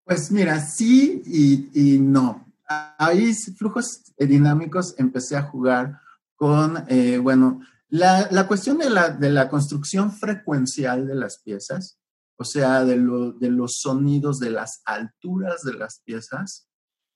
Pues 0.02 0.30
mira, 0.30 0.60
sí 0.60 1.22
y 1.74 1.98
no 1.98 2.49
ahí 2.70 3.34
flujos 3.34 4.12
dinámicos 4.16 4.94
empecé 4.98 5.36
a 5.36 5.42
jugar 5.42 6.00
con, 6.36 6.84
eh, 6.88 7.18
bueno, 7.18 7.60
la, 7.88 8.46
cuestión 8.46 8.78
de 8.78 8.88
la, 8.88 9.10
de 9.10 9.30
la, 9.30 9.48
construcción 9.48 10.12
frecuencial 10.12 11.06
de 11.06 11.16
las 11.16 11.40
piezas, 11.42 11.98
o 12.36 12.44
sea, 12.44 12.84
de, 12.84 12.96
de, 13.38 13.50
los 13.50 13.80
sonidos, 13.80 14.38
de 14.38 14.50
las 14.50 14.80
alturas 14.84 15.62
de 15.62 15.74
las 15.74 16.00
piezas, 16.04 16.68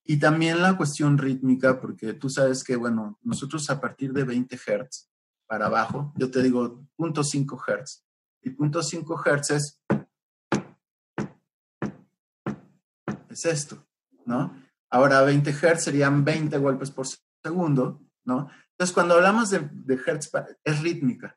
y 0.05 0.19
también 0.19 0.61
la 0.61 0.77
cuestión 0.77 1.17
rítmica, 1.17 1.81
porque 1.81 2.13
tú 2.13 2.29
sabes 2.29 2.63
que, 2.65 2.77
bueno, 2.77 3.19
nosotros 3.23 3.71
a 3.71 3.81
partir 3.81 4.13
de 4.13 4.25
20 4.25 4.57
Hz 4.57 5.09
para 5.47 5.67
abajo, 5.67 6.13
yo 6.17 6.31
te 6.31 6.43
digo 6.43 6.85
0.5 6.99 7.59
Hz, 7.59 8.05
y 8.43 8.51
0.5 8.51 9.23
Hz 9.23 9.51
es, 9.51 9.81
es 13.31 13.45
esto, 13.47 13.87
¿no? 14.27 14.64
Ahora 14.95 15.23
20 15.23 15.53
Hz 15.53 15.83
serían 15.83 16.25
20 16.25 16.57
golpes 16.59 16.93
por 16.93 17.05
segundo, 17.43 18.01
¿no? 18.25 18.49
Entonces, 18.71 18.95
cuando 18.95 19.15
hablamos 19.15 19.51
de, 19.51 19.59
Hertz, 20.07 20.31
es 20.63 20.83
rítmica. 20.83 21.37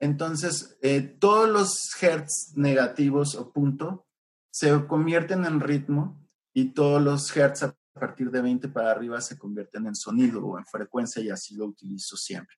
Entonces, 0.00 0.78
eh, 0.80 1.02
todos 1.02 1.50
los 1.50 1.74
Hertz 2.00 2.54
negativos 2.56 3.34
o 3.34 3.52
punto 3.52 4.06
se 4.50 4.86
convierten 4.86 5.44
en 5.44 5.60
ritmo 5.60 6.26
y 6.54 6.72
todos 6.72 7.02
los 7.02 7.36
Hertz 7.36 7.64
a 7.64 7.76
partir 7.92 8.30
de 8.30 8.40
20 8.40 8.68
para 8.68 8.92
arriba 8.92 9.20
se 9.20 9.36
convierten 9.36 9.86
en 9.86 9.94
sonido 9.94 10.42
o 10.42 10.58
en 10.58 10.64
frecuencia 10.64 11.22
y 11.22 11.28
así 11.28 11.56
lo 11.56 11.66
utilizo 11.66 12.16
siempre. 12.16 12.56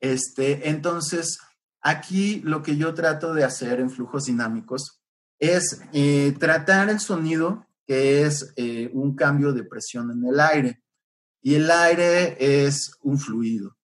Este, 0.00 0.70
entonces, 0.70 1.38
aquí 1.82 2.40
lo 2.40 2.62
que 2.62 2.78
yo 2.78 2.94
trato 2.94 3.34
de 3.34 3.44
hacer 3.44 3.80
en 3.80 3.90
flujos 3.90 4.24
dinámicos 4.24 5.02
es 5.38 5.82
eh, 5.92 6.34
tratar 6.38 6.88
el 6.88 6.98
sonido 6.98 7.65
que 7.86 8.22
es 8.22 8.52
eh, 8.56 8.90
un 8.92 9.14
cambio 9.14 9.52
de 9.52 9.64
presión 9.64 10.10
en 10.10 10.24
el 10.26 10.40
aire. 10.40 10.82
Y 11.40 11.54
el 11.54 11.70
aire 11.70 12.36
es 12.38 12.90
un 13.02 13.18
fluido. 13.18 13.76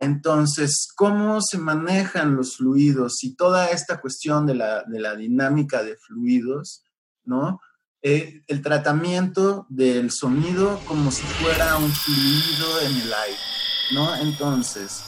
Entonces, 0.00 0.88
¿cómo 0.94 1.40
se 1.40 1.58
manejan 1.58 2.36
los 2.36 2.56
fluidos 2.56 3.24
y 3.24 3.34
toda 3.34 3.70
esta 3.70 4.00
cuestión 4.00 4.46
de 4.46 4.54
la, 4.54 5.16
dinámica 5.16 5.82
de 5.82 5.96
fluidos, 5.96 6.84
¿no? 7.24 7.60
Eh, 8.00 8.44
el 8.46 8.62
tratamiento 8.62 9.66
del 9.68 10.12
sonido 10.12 10.80
como 10.86 11.10
si 11.10 11.24
fuera 11.24 11.76
un 11.78 11.90
fluido 11.90 12.80
en 12.82 12.96
el 12.96 13.12
aire, 13.12 13.38
¿no? 13.92 14.14
Entonces, 14.16 15.02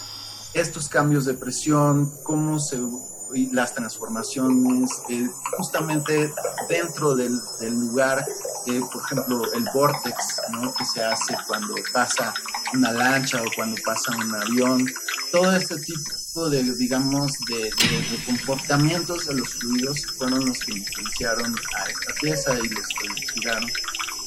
estos 0.55 0.88
cambios 0.88 1.24
de 1.26 1.35
presión, 1.35 2.11
cómo 2.24 2.59
se 2.59 2.81
las 3.53 3.75
transformaciones, 3.75 4.90
eh, 5.09 5.29
justamente 5.57 6.33
dentro 6.69 7.14
del, 7.14 7.40
lugar, 7.61 8.25
eh, 8.66 8.81
por 8.93 9.03
ejemplo, 9.05 9.53
el 9.53 9.64
vortex 9.73 10.40
que 10.77 10.85
se 10.85 11.03
hace 11.03 11.37
cuando 11.47 11.75
pasa 11.93 12.35
una 12.73 12.93
lancha 12.93 13.43
o 13.43 13.47
cuando 13.55 13.81
pasa 13.85 14.12
un 14.16 14.35
avión, 14.35 14.87
todo 15.33 15.53
este 15.57 15.77
tipo 15.79 16.49
de, 16.51 16.62
digamos, 16.77 17.33
de, 17.49 17.71
comportamientos 18.27 19.27
de 19.27 19.35
los 19.35 19.49
fluidos 19.55 20.07
fueron 20.16 20.47
los 20.47 20.59
que 20.61 20.73
influenciaron 20.73 21.55
a 21.77 21.90
esta 21.90 22.14
pieza 22.21 22.55
y 22.55 22.69
los 22.69 22.88
que 22.88 23.07
inspiraron. 23.07 23.71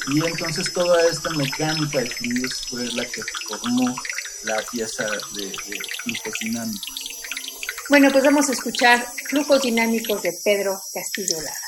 Y 0.08 0.26
entonces 0.26 0.72
toda 0.74 1.02
esta 1.08 1.30
mecánica 1.32 2.00
de 2.00 2.10
fluidos 2.10 2.62
fue 2.70 2.86
la 2.92 3.06
que 3.06 3.22
formó 3.48 3.96
la 4.44 4.58
pieza 4.72 5.06
de, 5.36 5.46
de 5.46 5.80
flujos. 6.04 7.13
Bueno, 7.90 8.10
pues 8.12 8.24
vamos 8.24 8.48
a 8.50 8.54
escuchar 8.54 9.06
Flujos 9.28 9.62
Dinámicos 9.62 10.22
de 10.22 10.34
Pedro 10.44 10.80
Castillo 10.94 11.38
Lara. 11.42 11.63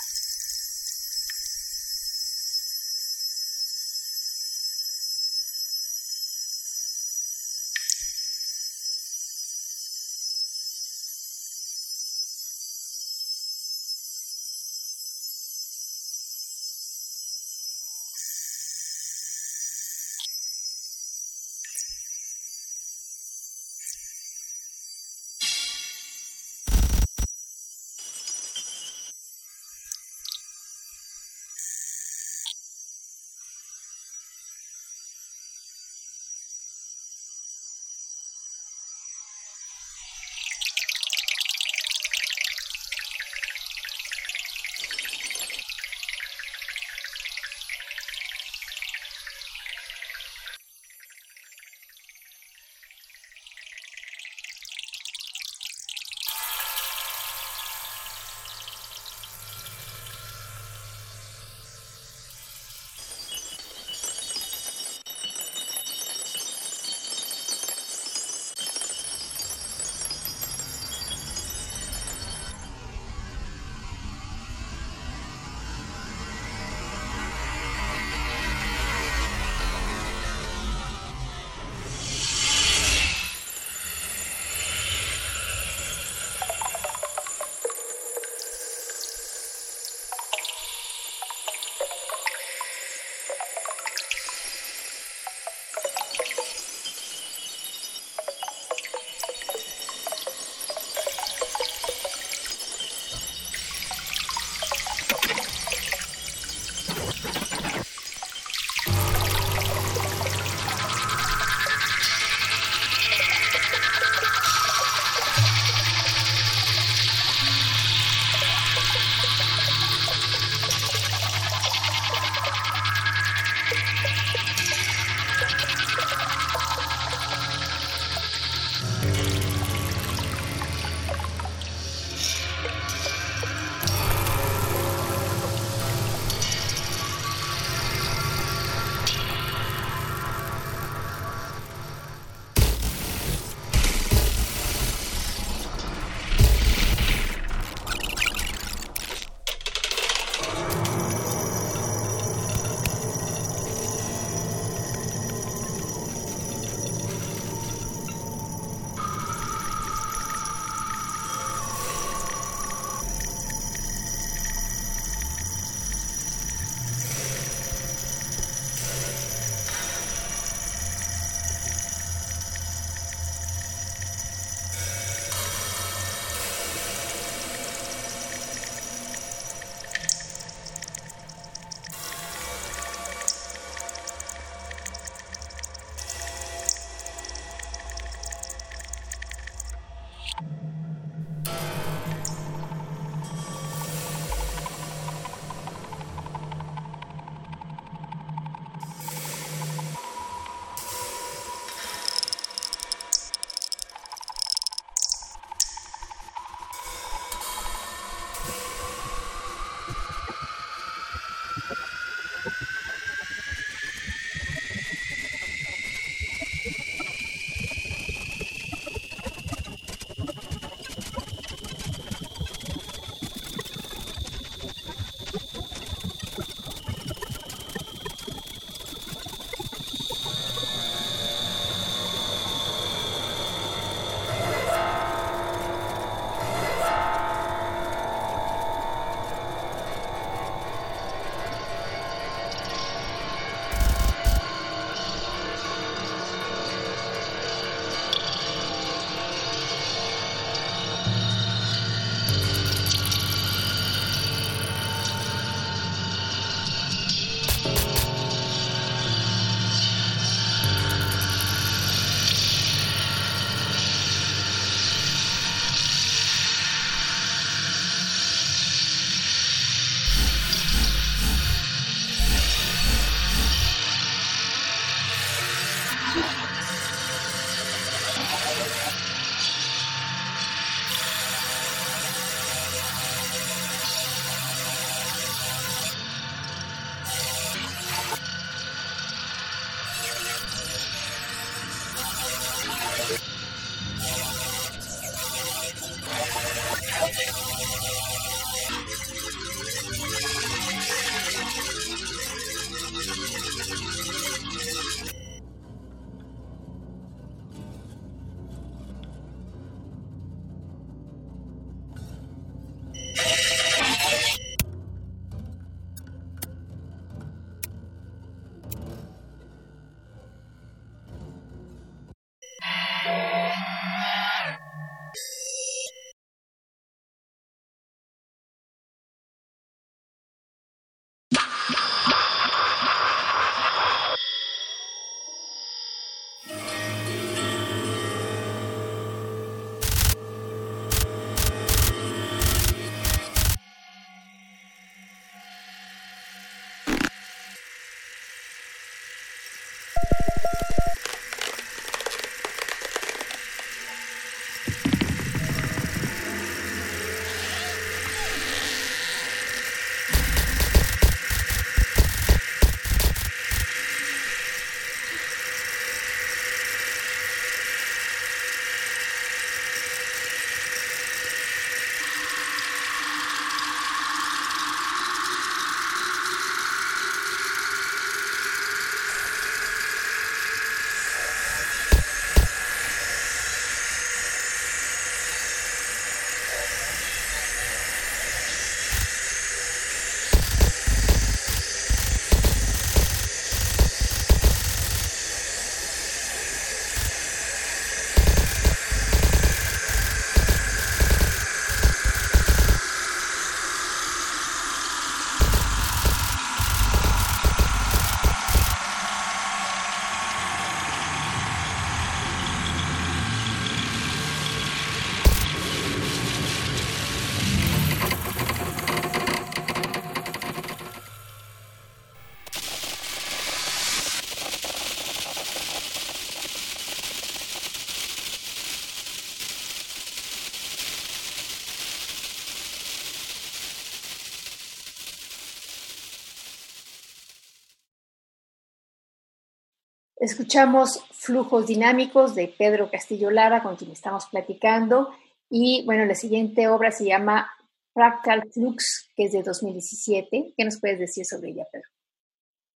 Escuchamos 440.26 441.02
Flujos 441.12 441.68
Dinámicos 441.68 442.34
de 442.34 442.48
Pedro 442.58 442.90
Castillo 442.90 443.30
Lara, 443.30 443.62
con 443.62 443.76
quien 443.76 443.92
estamos 443.92 444.26
platicando. 444.26 445.12
Y 445.52 445.84
bueno, 445.86 446.04
la 446.06 446.16
siguiente 446.16 446.68
obra 446.68 446.92
se 446.92 447.06
llama 447.06 447.48
Fractal 447.94 448.50
Flux, 448.52 449.12
que 449.16 449.26
es 449.26 449.34
de 449.34 449.44
2017. 449.44 450.56
¿Qué 450.58 450.66
nos 450.66 450.80
puedes 450.80 450.98
decir 450.98 451.26
sobre 451.28 451.52
ella, 451.52 451.66
Pedro? 451.72 451.88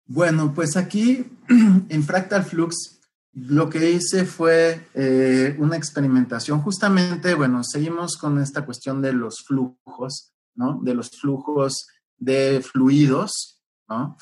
Bueno, 0.05 0.53
pues 0.55 0.77
aquí 0.77 1.25
en 1.89 2.03
Fractal 2.03 2.45
Flux 2.45 3.01
lo 3.33 3.71
que 3.71 3.93
hice 3.93 4.27
fue 4.27 4.87
eh, 4.93 5.57
una 5.59 5.79
experimentación. 5.79 6.61
Justamente, 6.61 7.33
bueno, 7.33 7.65
seguimos 7.65 8.19
con 8.19 8.43
esta 8.43 8.67
cuestión 8.67 9.01
de 9.01 9.15
los 9.15 9.43
flujos, 9.47 10.35
¿no? 10.55 10.81
De 10.83 10.93
los 10.93 11.09
flujos 11.19 11.87
de 12.19 12.61
fluidos, 12.61 13.63
¿no? 13.89 14.19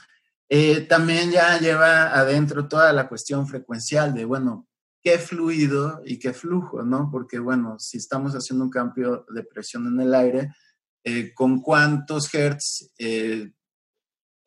Eh, 0.49 0.83
también 0.83 1.31
ya 1.31 1.59
lleva 1.59 2.15
adentro 2.17 2.69
toda 2.69 2.93
la 2.93 3.09
cuestión 3.09 3.47
frecuencial 3.49 4.15
de, 4.15 4.25
bueno, 4.25 4.69
qué 5.03 5.19
fluido 5.19 6.03
y 6.05 6.19
qué 6.19 6.33
flujo, 6.33 6.83
¿no? 6.83 7.11
Porque, 7.11 7.39
bueno, 7.39 7.79
si 7.79 7.99
estamos 7.99 8.33
haciendo 8.35 8.65
un 8.65 8.71
cambio 8.71 9.25
de 9.33 9.43
presión 9.43 9.87
en 9.87 10.01
el 10.01 10.15
aire, 10.15 10.53
eh, 11.05 11.33
¿con 11.35 11.61
cuántos 11.61 12.33
hertz 12.33 12.93
eh, 12.99 13.53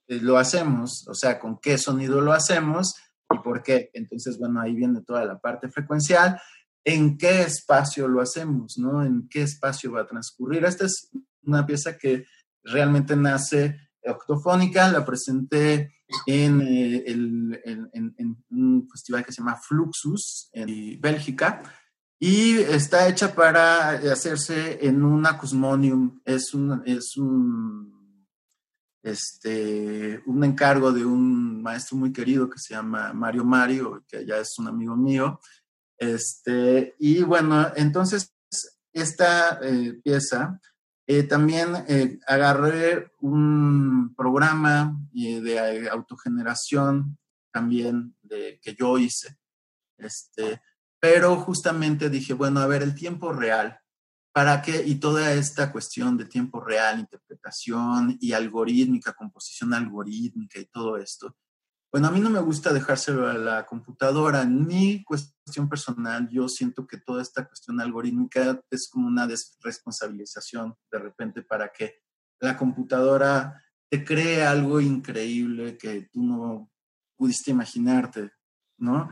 lo 0.08 0.38
hacemos? 0.38 1.08
O 1.08 1.14
sea, 1.14 1.40
¿con 1.40 1.60
qué 1.60 1.78
sonido 1.78 2.20
lo 2.22 2.34
hacemos 2.34 2.96
y 3.32 3.40
por 3.40 3.64
qué? 3.64 3.90
Entonces, 3.94 4.38
bueno, 4.38 4.60
ahí 4.60 4.76
viene 4.76 5.02
toda 5.02 5.24
la 5.24 5.40
parte 5.40 5.70
frecuencial. 5.70 6.40
¿En 6.84 7.18
qué 7.18 7.42
espacio 7.44 8.08
lo 8.08 8.22
hacemos, 8.22 8.78
no? 8.78 9.04
¿En 9.04 9.28
qué 9.30 9.44
espacio 9.44 9.94
va 9.94 10.02
a 10.02 10.08
transcurrir? 10.08 10.66
Esta 10.66 10.86
es 10.86 11.10
una 11.44 11.66
pieza 11.66 11.98
que 11.98 12.26
realmente 12.64 13.16
nace 13.16 13.78
octofónica, 14.12 14.92
la 14.92 15.06
presenté 15.06 15.94
en, 16.26 16.62
eh, 16.62 17.04
en, 17.08 18.38
un 18.50 18.88
festival 18.90 19.26
que 19.26 19.32
se 19.32 19.42
llama 19.42 19.56
Fluxus 19.58 20.50
en 20.54 21.00
Bélgica 21.00 21.62
y 22.20 22.58
está 22.58 23.08
hecha 23.08 23.34
para 23.34 23.92
hacerse 23.92 24.86
en 24.86 25.04
un 25.04 25.26
acusmonium. 25.26 26.20
Es 26.26 26.54
un, 26.54 26.84
es 26.86 27.16
un, 27.16 28.28
este, 29.02 30.22
un 30.26 30.44
encargo 30.44 30.92
de 30.92 31.06
un 31.06 31.62
maestro 31.62 31.98
muy 31.98 32.12
querido 32.12 32.50
que 32.50 32.60
se 32.60 32.74
llama 32.74 33.14
Mario 33.14 33.46
Mario, 33.46 34.04
que 34.08 34.26
ya 34.26 34.38
es 34.38 34.60
un 34.60 34.68
amigo 34.68 34.98
mío. 34.98 35.40
Este, 35.98 36.96
y 37.00 37.24
bueno, 37.24 37.72
entonces 37.76 38.34
esta 38.92 39.60
eh, 39.62 40.00
pieza 40.04 40.60
eh, 41.12 41.24
también 41.24 41.74
eh, 41.88 42.20
agarré 42.28 43.12
un 43.22 44.14
programa 44.16 44.96
eh, 45.16 45.42
de 45.42 45.90
autogeneración 45.90 47.18
también 47.52 48.16
que 48.30 48.76
yo 48.78 48.96
hice. 49.00 49.36
Este, 49.98 50.62
pero 51.00 51.36
justamente 51.38 52.12
dije, 52.12 52.36
bueno, 52.36 52.60
a 52.60 52.68
ver, 52.68 52.84
el 52.84 52.94
tiempo 52.94 53.34
real, 53.34 53.80
¿para 54.32 54.62
qué? 54.62 54.84
Y 54.86 55.00
toda 55.00 55.34
esta 55.34 55.72
cuestión 55.72 56.16
de 56.16 56.26
tiempo 56.26 56.62
real, 56.62 57.00
interpretación 57.00 58.16
y 58.22 58.34
algorítmica, 58.34 59.14
composición 59.14 59.74
algorítmica 59.74 60.60
y 60.60 60.66
todo 60.66 60.96
esto, 60.98 61.36
bueno, 61.92 62.08
a 62.08 62.12
mí 62.12 62.20
no 62.20 62.30
me 62.30 62.40
gusta 62.40 62.72
dejárselo 62.72 63.28
a 63.28 63.34
la 63.34 63.66
computadora. 63.66 64.44
En 64.44 64.68
mi 64.68 65.04
cuestión 65.04 65.68
personal, 65.68 66.30
yo 66.30 66.48
siento 66.48 66.86
que 66.86 66.98
toda 66.98 67.22
esta 67.22 67.48
cuestión 67.48 67.82
algorítmica 67.82 68.62
es 68.70 68.90
como 68.92 69.08
una 69.08 69.26
desresponsabilización 69.26 70.76
de 70.92 71.00
repente 71.00 71.42
para 71.42 71.70
que 71.70 72.04
la 72.40 72.56
computadora 72.56 73.64
te 73.90 74.04
cree 74.04 74.46
algo 74.46 74.80
increíble 74.80 75.78
que 75.78 76.10
tú 76.12 76.24
no 76.24 76.72
pudiste 77.18 77.50
imaginarte, 77.52 78.32
¿no? 78.78 79.10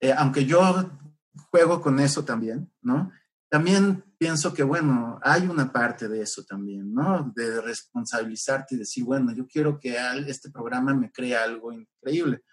Eh, 0.00 0.14
aunque 0.16 0.44
yo 0.46 0.60
juego 1.50 1.80
con 1.80 1.98
eso 1.98 2.24
también, 2.24 2.72
¿no? 2.80 3.10
También 3.48 4.04
pienso 4.22 4.54
que, 4.54 4.62
bueno, 4.62 5.18
hay 5.20 5.48
una 5.48 5.72
parte 5.72 6.06
de 6.06 6.22
eso 6.22 6.44
también, 6.44 6.94
¿no? 6.94 7.32
De 7.34 7.60
responsabilizarte 7.60 8.76
y 8.76 8.78
decir, 8.78 9.02
bueno, 9.02 9.34
yo 9.34 9.48
quiero 9.48 9.80
que 9.80 9.96
este 10.28 10.48
programa 10.48 10.94
me 10.94 11.10
cree 11.10 11.34
algo 11.36 11.72
increíble. 11.72 12.44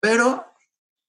Pero 0.00 0.46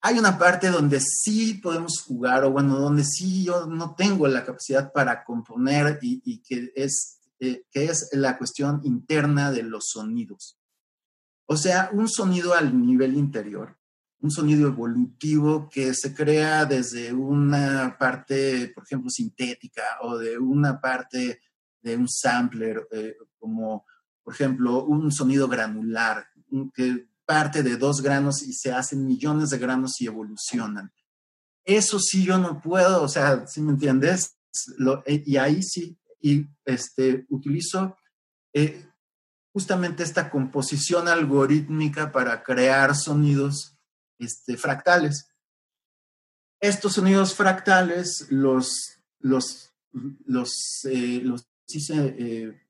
hay 0.01 0.19
una 0.19 0.37
parte 0.37 0.67
donde 0.67 0.99
sí 0.99 1.53
podemos 1.63 2.01
jugar, 2.05 2.43
o 2.43 2.51
bueno, 2.51 2.77
donde 2.77 3.05
sí 3.05 3.45
yo 3.45 3.67
no 3.67 3.95
tengo 3.95 4.27
la 4.27 4.43
capacidad 4.43 4.91
para 4.91 5.23
componer 5.23 5.97
y, 6.01 6.43
que, 6.43 6.73
es, 6.75 7.21
eh, 7.39 7.63
que 7.71 7.85
es 7.85 8.09
la 8.11 8.37
cuestión 8.37 8.81
interna 8.83 9.49
de 9.49 9.63
los 9.63 9.85
sonidos. 9.93 10.59
O 11.45 11.55
sea, 11.55 11.89
un 11.93 12.09
sonido 12.09 12.53
al 12.53 12.85
nivel 12.85 13.15
interior 13.15 13.77
un 14.25 14.31
sonido 14.31 14.67
evolutivo 14.67 15.69
que 15.69 15.93
se 15.93 16.15
crea 16.15 16.65
desde 16.65 17.13
una 17.13 17.95
parte, 17.95 18.71
por 18.73 18.83
ejemplo, 18.83 19.11
sintética 19.11 19.83
o 20.01 20.17
de 20.17 20.35
una 20.39 20.81
parte 20.81 21.41
de 21.79 21.95
un 21.95 22.09
sampler, 22.09 22.87
eh, 22.91 23.15
como 23.37 23.85
por 24.23 24.33
ejemplo 24.33 24.83
un 24.83 25.11
sonido 25.11 25.47
granular, 25.47 26.25
que 26.73 27.07
parte 27.23 27.61
de 27.61 27.77
dos 27.77 28.01
granos 28.01 28.41
y 28.41 28.53
se 28.53 28.71
hacen 28.71 29.05
millones 29.05 29.51
de 29.51 29.59
granos 29.59 30.01
y 30.01 30.07
evolucionan. 30.07 30.91
Eso 31.63 31.99
sí 31.99 32.23
yo 32.25 32.39
no 32.39 32.59
puedo, 32.59 33.03
o 33.03 33.07
sea, 33.07 33.45
si 33.45 33.61
me 33.61 33.73
entiendes? 33.73 34.39
Eh, 35.05 35.21
y 35.23 35.37
ahí 35.37 35.61
sí, 35.61 35.99
y 36.19 36.47
este, 36.65 37.27
utilizo 37.29 37.95
eh, 38.53 38.87
justamente 39.53 40.01
esta 40.01 40.31
composición 40.31 41.07
algorítmica 41.07 42.11
para 42.11 42.41
crear 42.41 42.95
sonidos 42.95 43.74
este, 44.19 44.57
fractales. 44.57 45.29
Estos 46.59 46.93
sonidos 46.93 47.33
fractales 47.35 48.27
los, 48.29 48.99
los, 49.19 49.73
los, 50.25 50.85
eh, 50.85 51.23
hice 51.67 52.15
eh, 52.17 52.61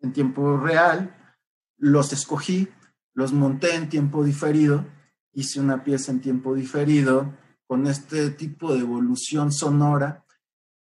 en 0.00 0.12
tiempo 0.12 0.56
real, 0.56 1.36
los 1.76 2.12
escogí, 2.12 2.68
los 3.14 3.32
monté 3.32 3.74
en 3.74 3.88
tiempo 3.88 4.24
diferido, 4.24 4.86
hice 5.32 5.60
una 5.60 5.84
pieza 5.84 6.12
en 6.12 6.20
tiempo 6.20 6.54
diferido 6.54 7.36
con 7.66 7.86
este 7.86 8.30
tipo 8.30 8.72
de 8.72 8.80
evolución 8.80 9.52
sonora 9.52 10.24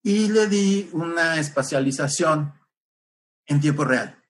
y 0.03 0.29
le 0.29 0.47
di 0.49 0.89
una 0.93 1.39
espacialización 1.41 2.53
en 3.47 3.61
tiempo 3.61 3.85
real. 3.85 4.23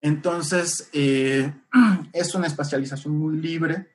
Entonces, 0.00 0.88
eh, 0.92 1.52
es 2.12 2.34
una 2.34 2.46
espacialización 2.46 3.16
muy 3.16 3.36
libre 3.36 3.91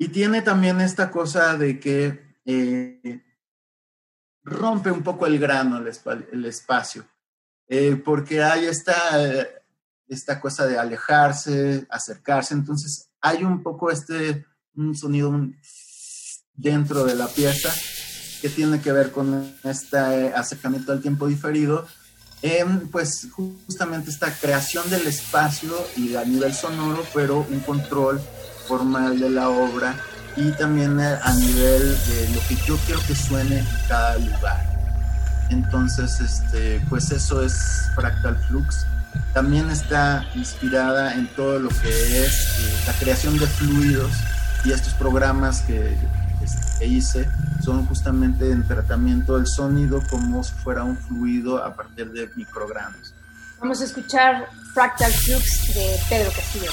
y 0.00 0.08
tiene 0.08 0.40
también 0.40 0.80
esta 0.80 1.10
cosa 1.10 1.58
de 1.58 1.78
que 1.78 2.38
eh, 2.46 3.22
rompe 4.42 4.90
un 4.90 5.02
poco 5.02 5.26
el 5.26 5.38
grano, 5.38 5.76
el, 5.76 6.44
espacio, 6.46 7.06
eh, 7.68 8.00
porque 8.02 8.42
hay 8.42 8.64
esta, 8.64 8.96
esta 10.08 10.40
cosa 10.40 10.66
de 10.66 10.78
alejarse, 10.78 11.86
acercarse, 11.90 12.54
entonces 12.54 13.10
hay 13.20 13.44
un 13.44 13.62
poco 13.62 13.90
este 13.90 14.46
un 14.74 14.96
sonido 14.96 15.38
dentro 16.54 17.04
de 17.04 17.14
la 17.14 17.28
pieza 17.28 17.70
que 18.40 18.48
tiene 18.48 18.80
que 18.80 18.92
ver 18.92 19.12
con 19.12 19.54
este 19.64 19.98
acercamiento 19.98 20.92
al 20.92 21.02
tiempo 21.02 21.26
diferido, 21.26 21.86
pues 22.90 23.28
justamente 23.32 24.08
esta 24.08 24.32
creación 24.32 24.88
del 24.88 25.06
espacio 25.06 25.74
y 25.94 26.14
a 26.14 26.24
nivel 26.24 26.54
sonoro, 26.54 27.04
pero 27.12 27.46
un 27.50 27.60
control 27.60 28.18
formal 28.70 29.18
de 29.18 29.28
la 29.28 29.48
obra 29.48 29.96
y 30.36 30.52
también 30.52 31.00
a 31.00 31.32
nivel 31.34 31.82
de 32.06 32.28
lo 32.32 32.40
que 32.46 32.54
yo 32.64 32.76
quiero 32.86 33.00
que 33.04 33.16
suene 33.16 33.58
en 33.58 33.66
cada 33.88 34.16
lugar. 34.16 34.64
Entonces, 35.50 36.20
este, 36.20 36.80
pues 36.88 37.10
eso 37.10 37.42
es 37.42 37.90
Fractal 37.96 38.36
Flux. 38.46 38.86
También 39.34 39.68
está 39.70 40.24
inspirada 40.36 41.14
en 41.14 41.26
todo 41.34 41.58
lo 41.58 41.68
que 41.68 42.24
es 42.24 42.60
eh, 42.60 42.82
la 42.86 42.92
creación 42.92 43.36
de 43.40 43.48
fluidos 43.48 44.12
y 44.64 44.70
estos 44.70 44.94
programas 44.94 45.62
que, 45.62 45.98
que 46.78 46.86
hice 46.86 47.28
son 47.64 47.86
justamente 47.86 48.52
en 48.52 48.64
tratamiento 48.68 49.36
del 49.36 49.48
sonido 49.48 50.00
como 50.08 50.44
si 50.44 50.52
fuera 50.52 50.84
un 50.84 50.96
fluido 50.96 51.62
a 51.64 51.74
partir 51.74 52.12
de 52.12 52.30
microgranos. 52.36 53.14
Vamos 53.58 53.80
a 53.80 53.84
escuchar 53.84 54.48
Fractal 54.72 55.12
Flux 55.12 55.74
de 55.74 55.96
Pedro 56.08 56.30
Castillo. 56.30 56.70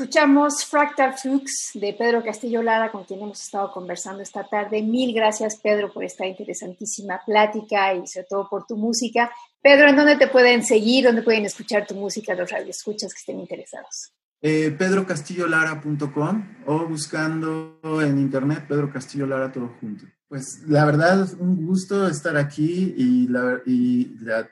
Escuchamos 0.00 0.64
Fractal 0.64 1.18
Flux 1.18 1.72
de 1.74 1.92
Pedro 1.92 2.22
Castillo 2.22 2.62
Lara, 2.62 2.92
con 2.92 3.02
quien 3.02 3.20
hemos 3.20 3.42
estado 3.42 3.72
conversando 3.72 4.22
esta 4.22 4.44
tarde. 4.44 4.80
Mil 4.80 5.12
gracias, 5.12 5.56
Pedro, 5.56 5.92
por 5.92 6.04
esta 6.04 6.24
interesantísima 6.24 7.20
plática 7.26 7.94
y 7.94 8.06
sobre 8.06 8.28
todo 8.30 8.48
por 8.48 8.64
tu 8.64 8.76
música. 8.76 9.28
Pedro, 9.60 9.88
¿en 9.88 9.96
dónde 9.96 10.14
te 10.14 10.28
pueden 10.28 10.64
seguir? 10.64 11.06
¿Dónde 11.06 11.22
pueden 11.22 11.46
escuchar 11.46 11.84
tu 11.84 11.96
música 11.96 12.36
los 12.36 12.48
radioescuchas 12.48 13.12
que 13.12 13.18
estén 13.18 13.40
interesados? 13.40 14.12
Eh, 14.40 14.70
pedrocastillolara.com 14.70 16.48
o 16.66 16.86
buscando 16.86 17.80
en 18.00 18.20
internet 18.20 18.66
Pedro 18.68 18.92
Castillo 18.92 19.26
Lara 19.26 19.50
todo 19.50 19.74
junto. 19.80 20.04
Pues 20.28 20.62
la 20.68 20.84
verdad 20.84 21.26
un 21.40 21.66
gusto 21.66 22.06
estar 22.06 22.36
aquí 22.36 22.94
y, 22.96 23.26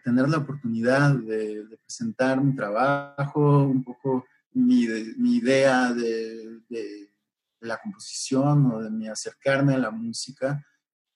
tener 0.02 0.28
la 0.28 0.38
oportunidad 0.38 1.14
de, 1.14 1.62
presentar 1.84 2.42
mi 2.42 2.52
trabajo, 2.56 3.62
un 3.62 3.84
poco 3.84 4.24
mi, 4.56 5.36
idea 5.36 5.92
de, 5.92 6.60
la 7.60 7.78
composición 7.78 8.66
o 8.72 8.82
de 8.82 8.90
mi 8.90 9.08
acercarme 9.08 9.74
a 9.74 9.78
la 9.78 9.90
música. 9.90 10.64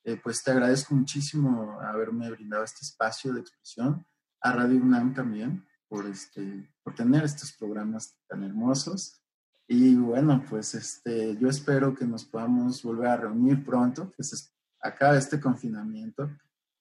Eh, 0.05 0.19
pues 0.23 0.43
te 0.43 0.51
agradezco 0.51 0.95
muchísimo 0.95 1.79
haberme 1.81 2.31
brindado 2.31 2.65
este 2.65 2.81
espacio 2.83 3.33
de 3.33 3.41
expresión, 3.41 4.07
a 4.41 4.53
Radio 4.53 4.81
UNAM 4.81 5.15
también, 5.15 5.67
por, 5.89 6.07
este, 6.07 6.73
por 6.83 6.95
tener 6.95 7.25
estos 7.25 7.53
programas 7.53 8.17
tan 8.27 8.43
hermosos. 8.43 9.21
Y 9.69 9.95
bueno, 9.95 10.45
pues 10.49 10.75
este, 10.75 11.37
yo 11.37 11.49
espero 11.49 11.95
que 11.95 12.07
nos 12.07 12.25
podamos 12.25 12.83
volver 12.83 13.09
a 13.09 13.17
reunir 13.17 13.65
pronto, 13.65 14.11
que 14.17 14.25
se 14.25 14.37
acabe 14.81 15.19
este 15.19 15.39
confinamiento 15.39 16.31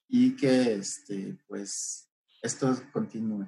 y 0.08 0.36
que 0.36 0.76
este, 0.76 1.38
pues 1.48 2.10
esto 2.42 2.76
continúe. 2.92 3.48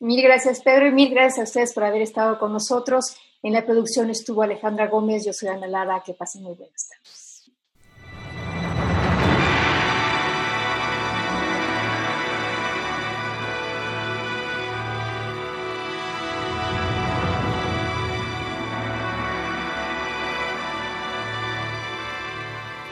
Mil 0.00 0.22
gracias, 0.22 0.62
Pedro, 0.62 0.86
y 0.86 0.92
mil 0.92 1.10
gracias 1.10 1.38
a 1.38 1.42
ustedes 1.42 1.74
por 1.74 1.84
haber 1.84 2.00
estado 2.00 2.38
con 2.38 2.54
nosotros. 2.54 3.16
En 3.42 3.52
la 3.52 3.66
producción 3.66 4.08
estuvo 4.08 4.42
Alejandra 4.42 4.86
Gómez, 4.86 5.26
yo 5.26 5.34
soy 5.34 5.50
Ana 5.50 5.66
Lara, 5.66 6.02
que 6.04 6.14
pasen 6.14 6.42
muy 6.42 6.54
buenas 6.54 6.88
tardes. 6.88 7.30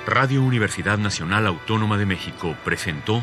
Radio 0.06 0.42
Universidad 0.42 0.98
Nacional 0.98 1.46
Autónoma 1.46 1.96
de 1.96 2.04
México 2.04 2.54
presentó 2.64 3.22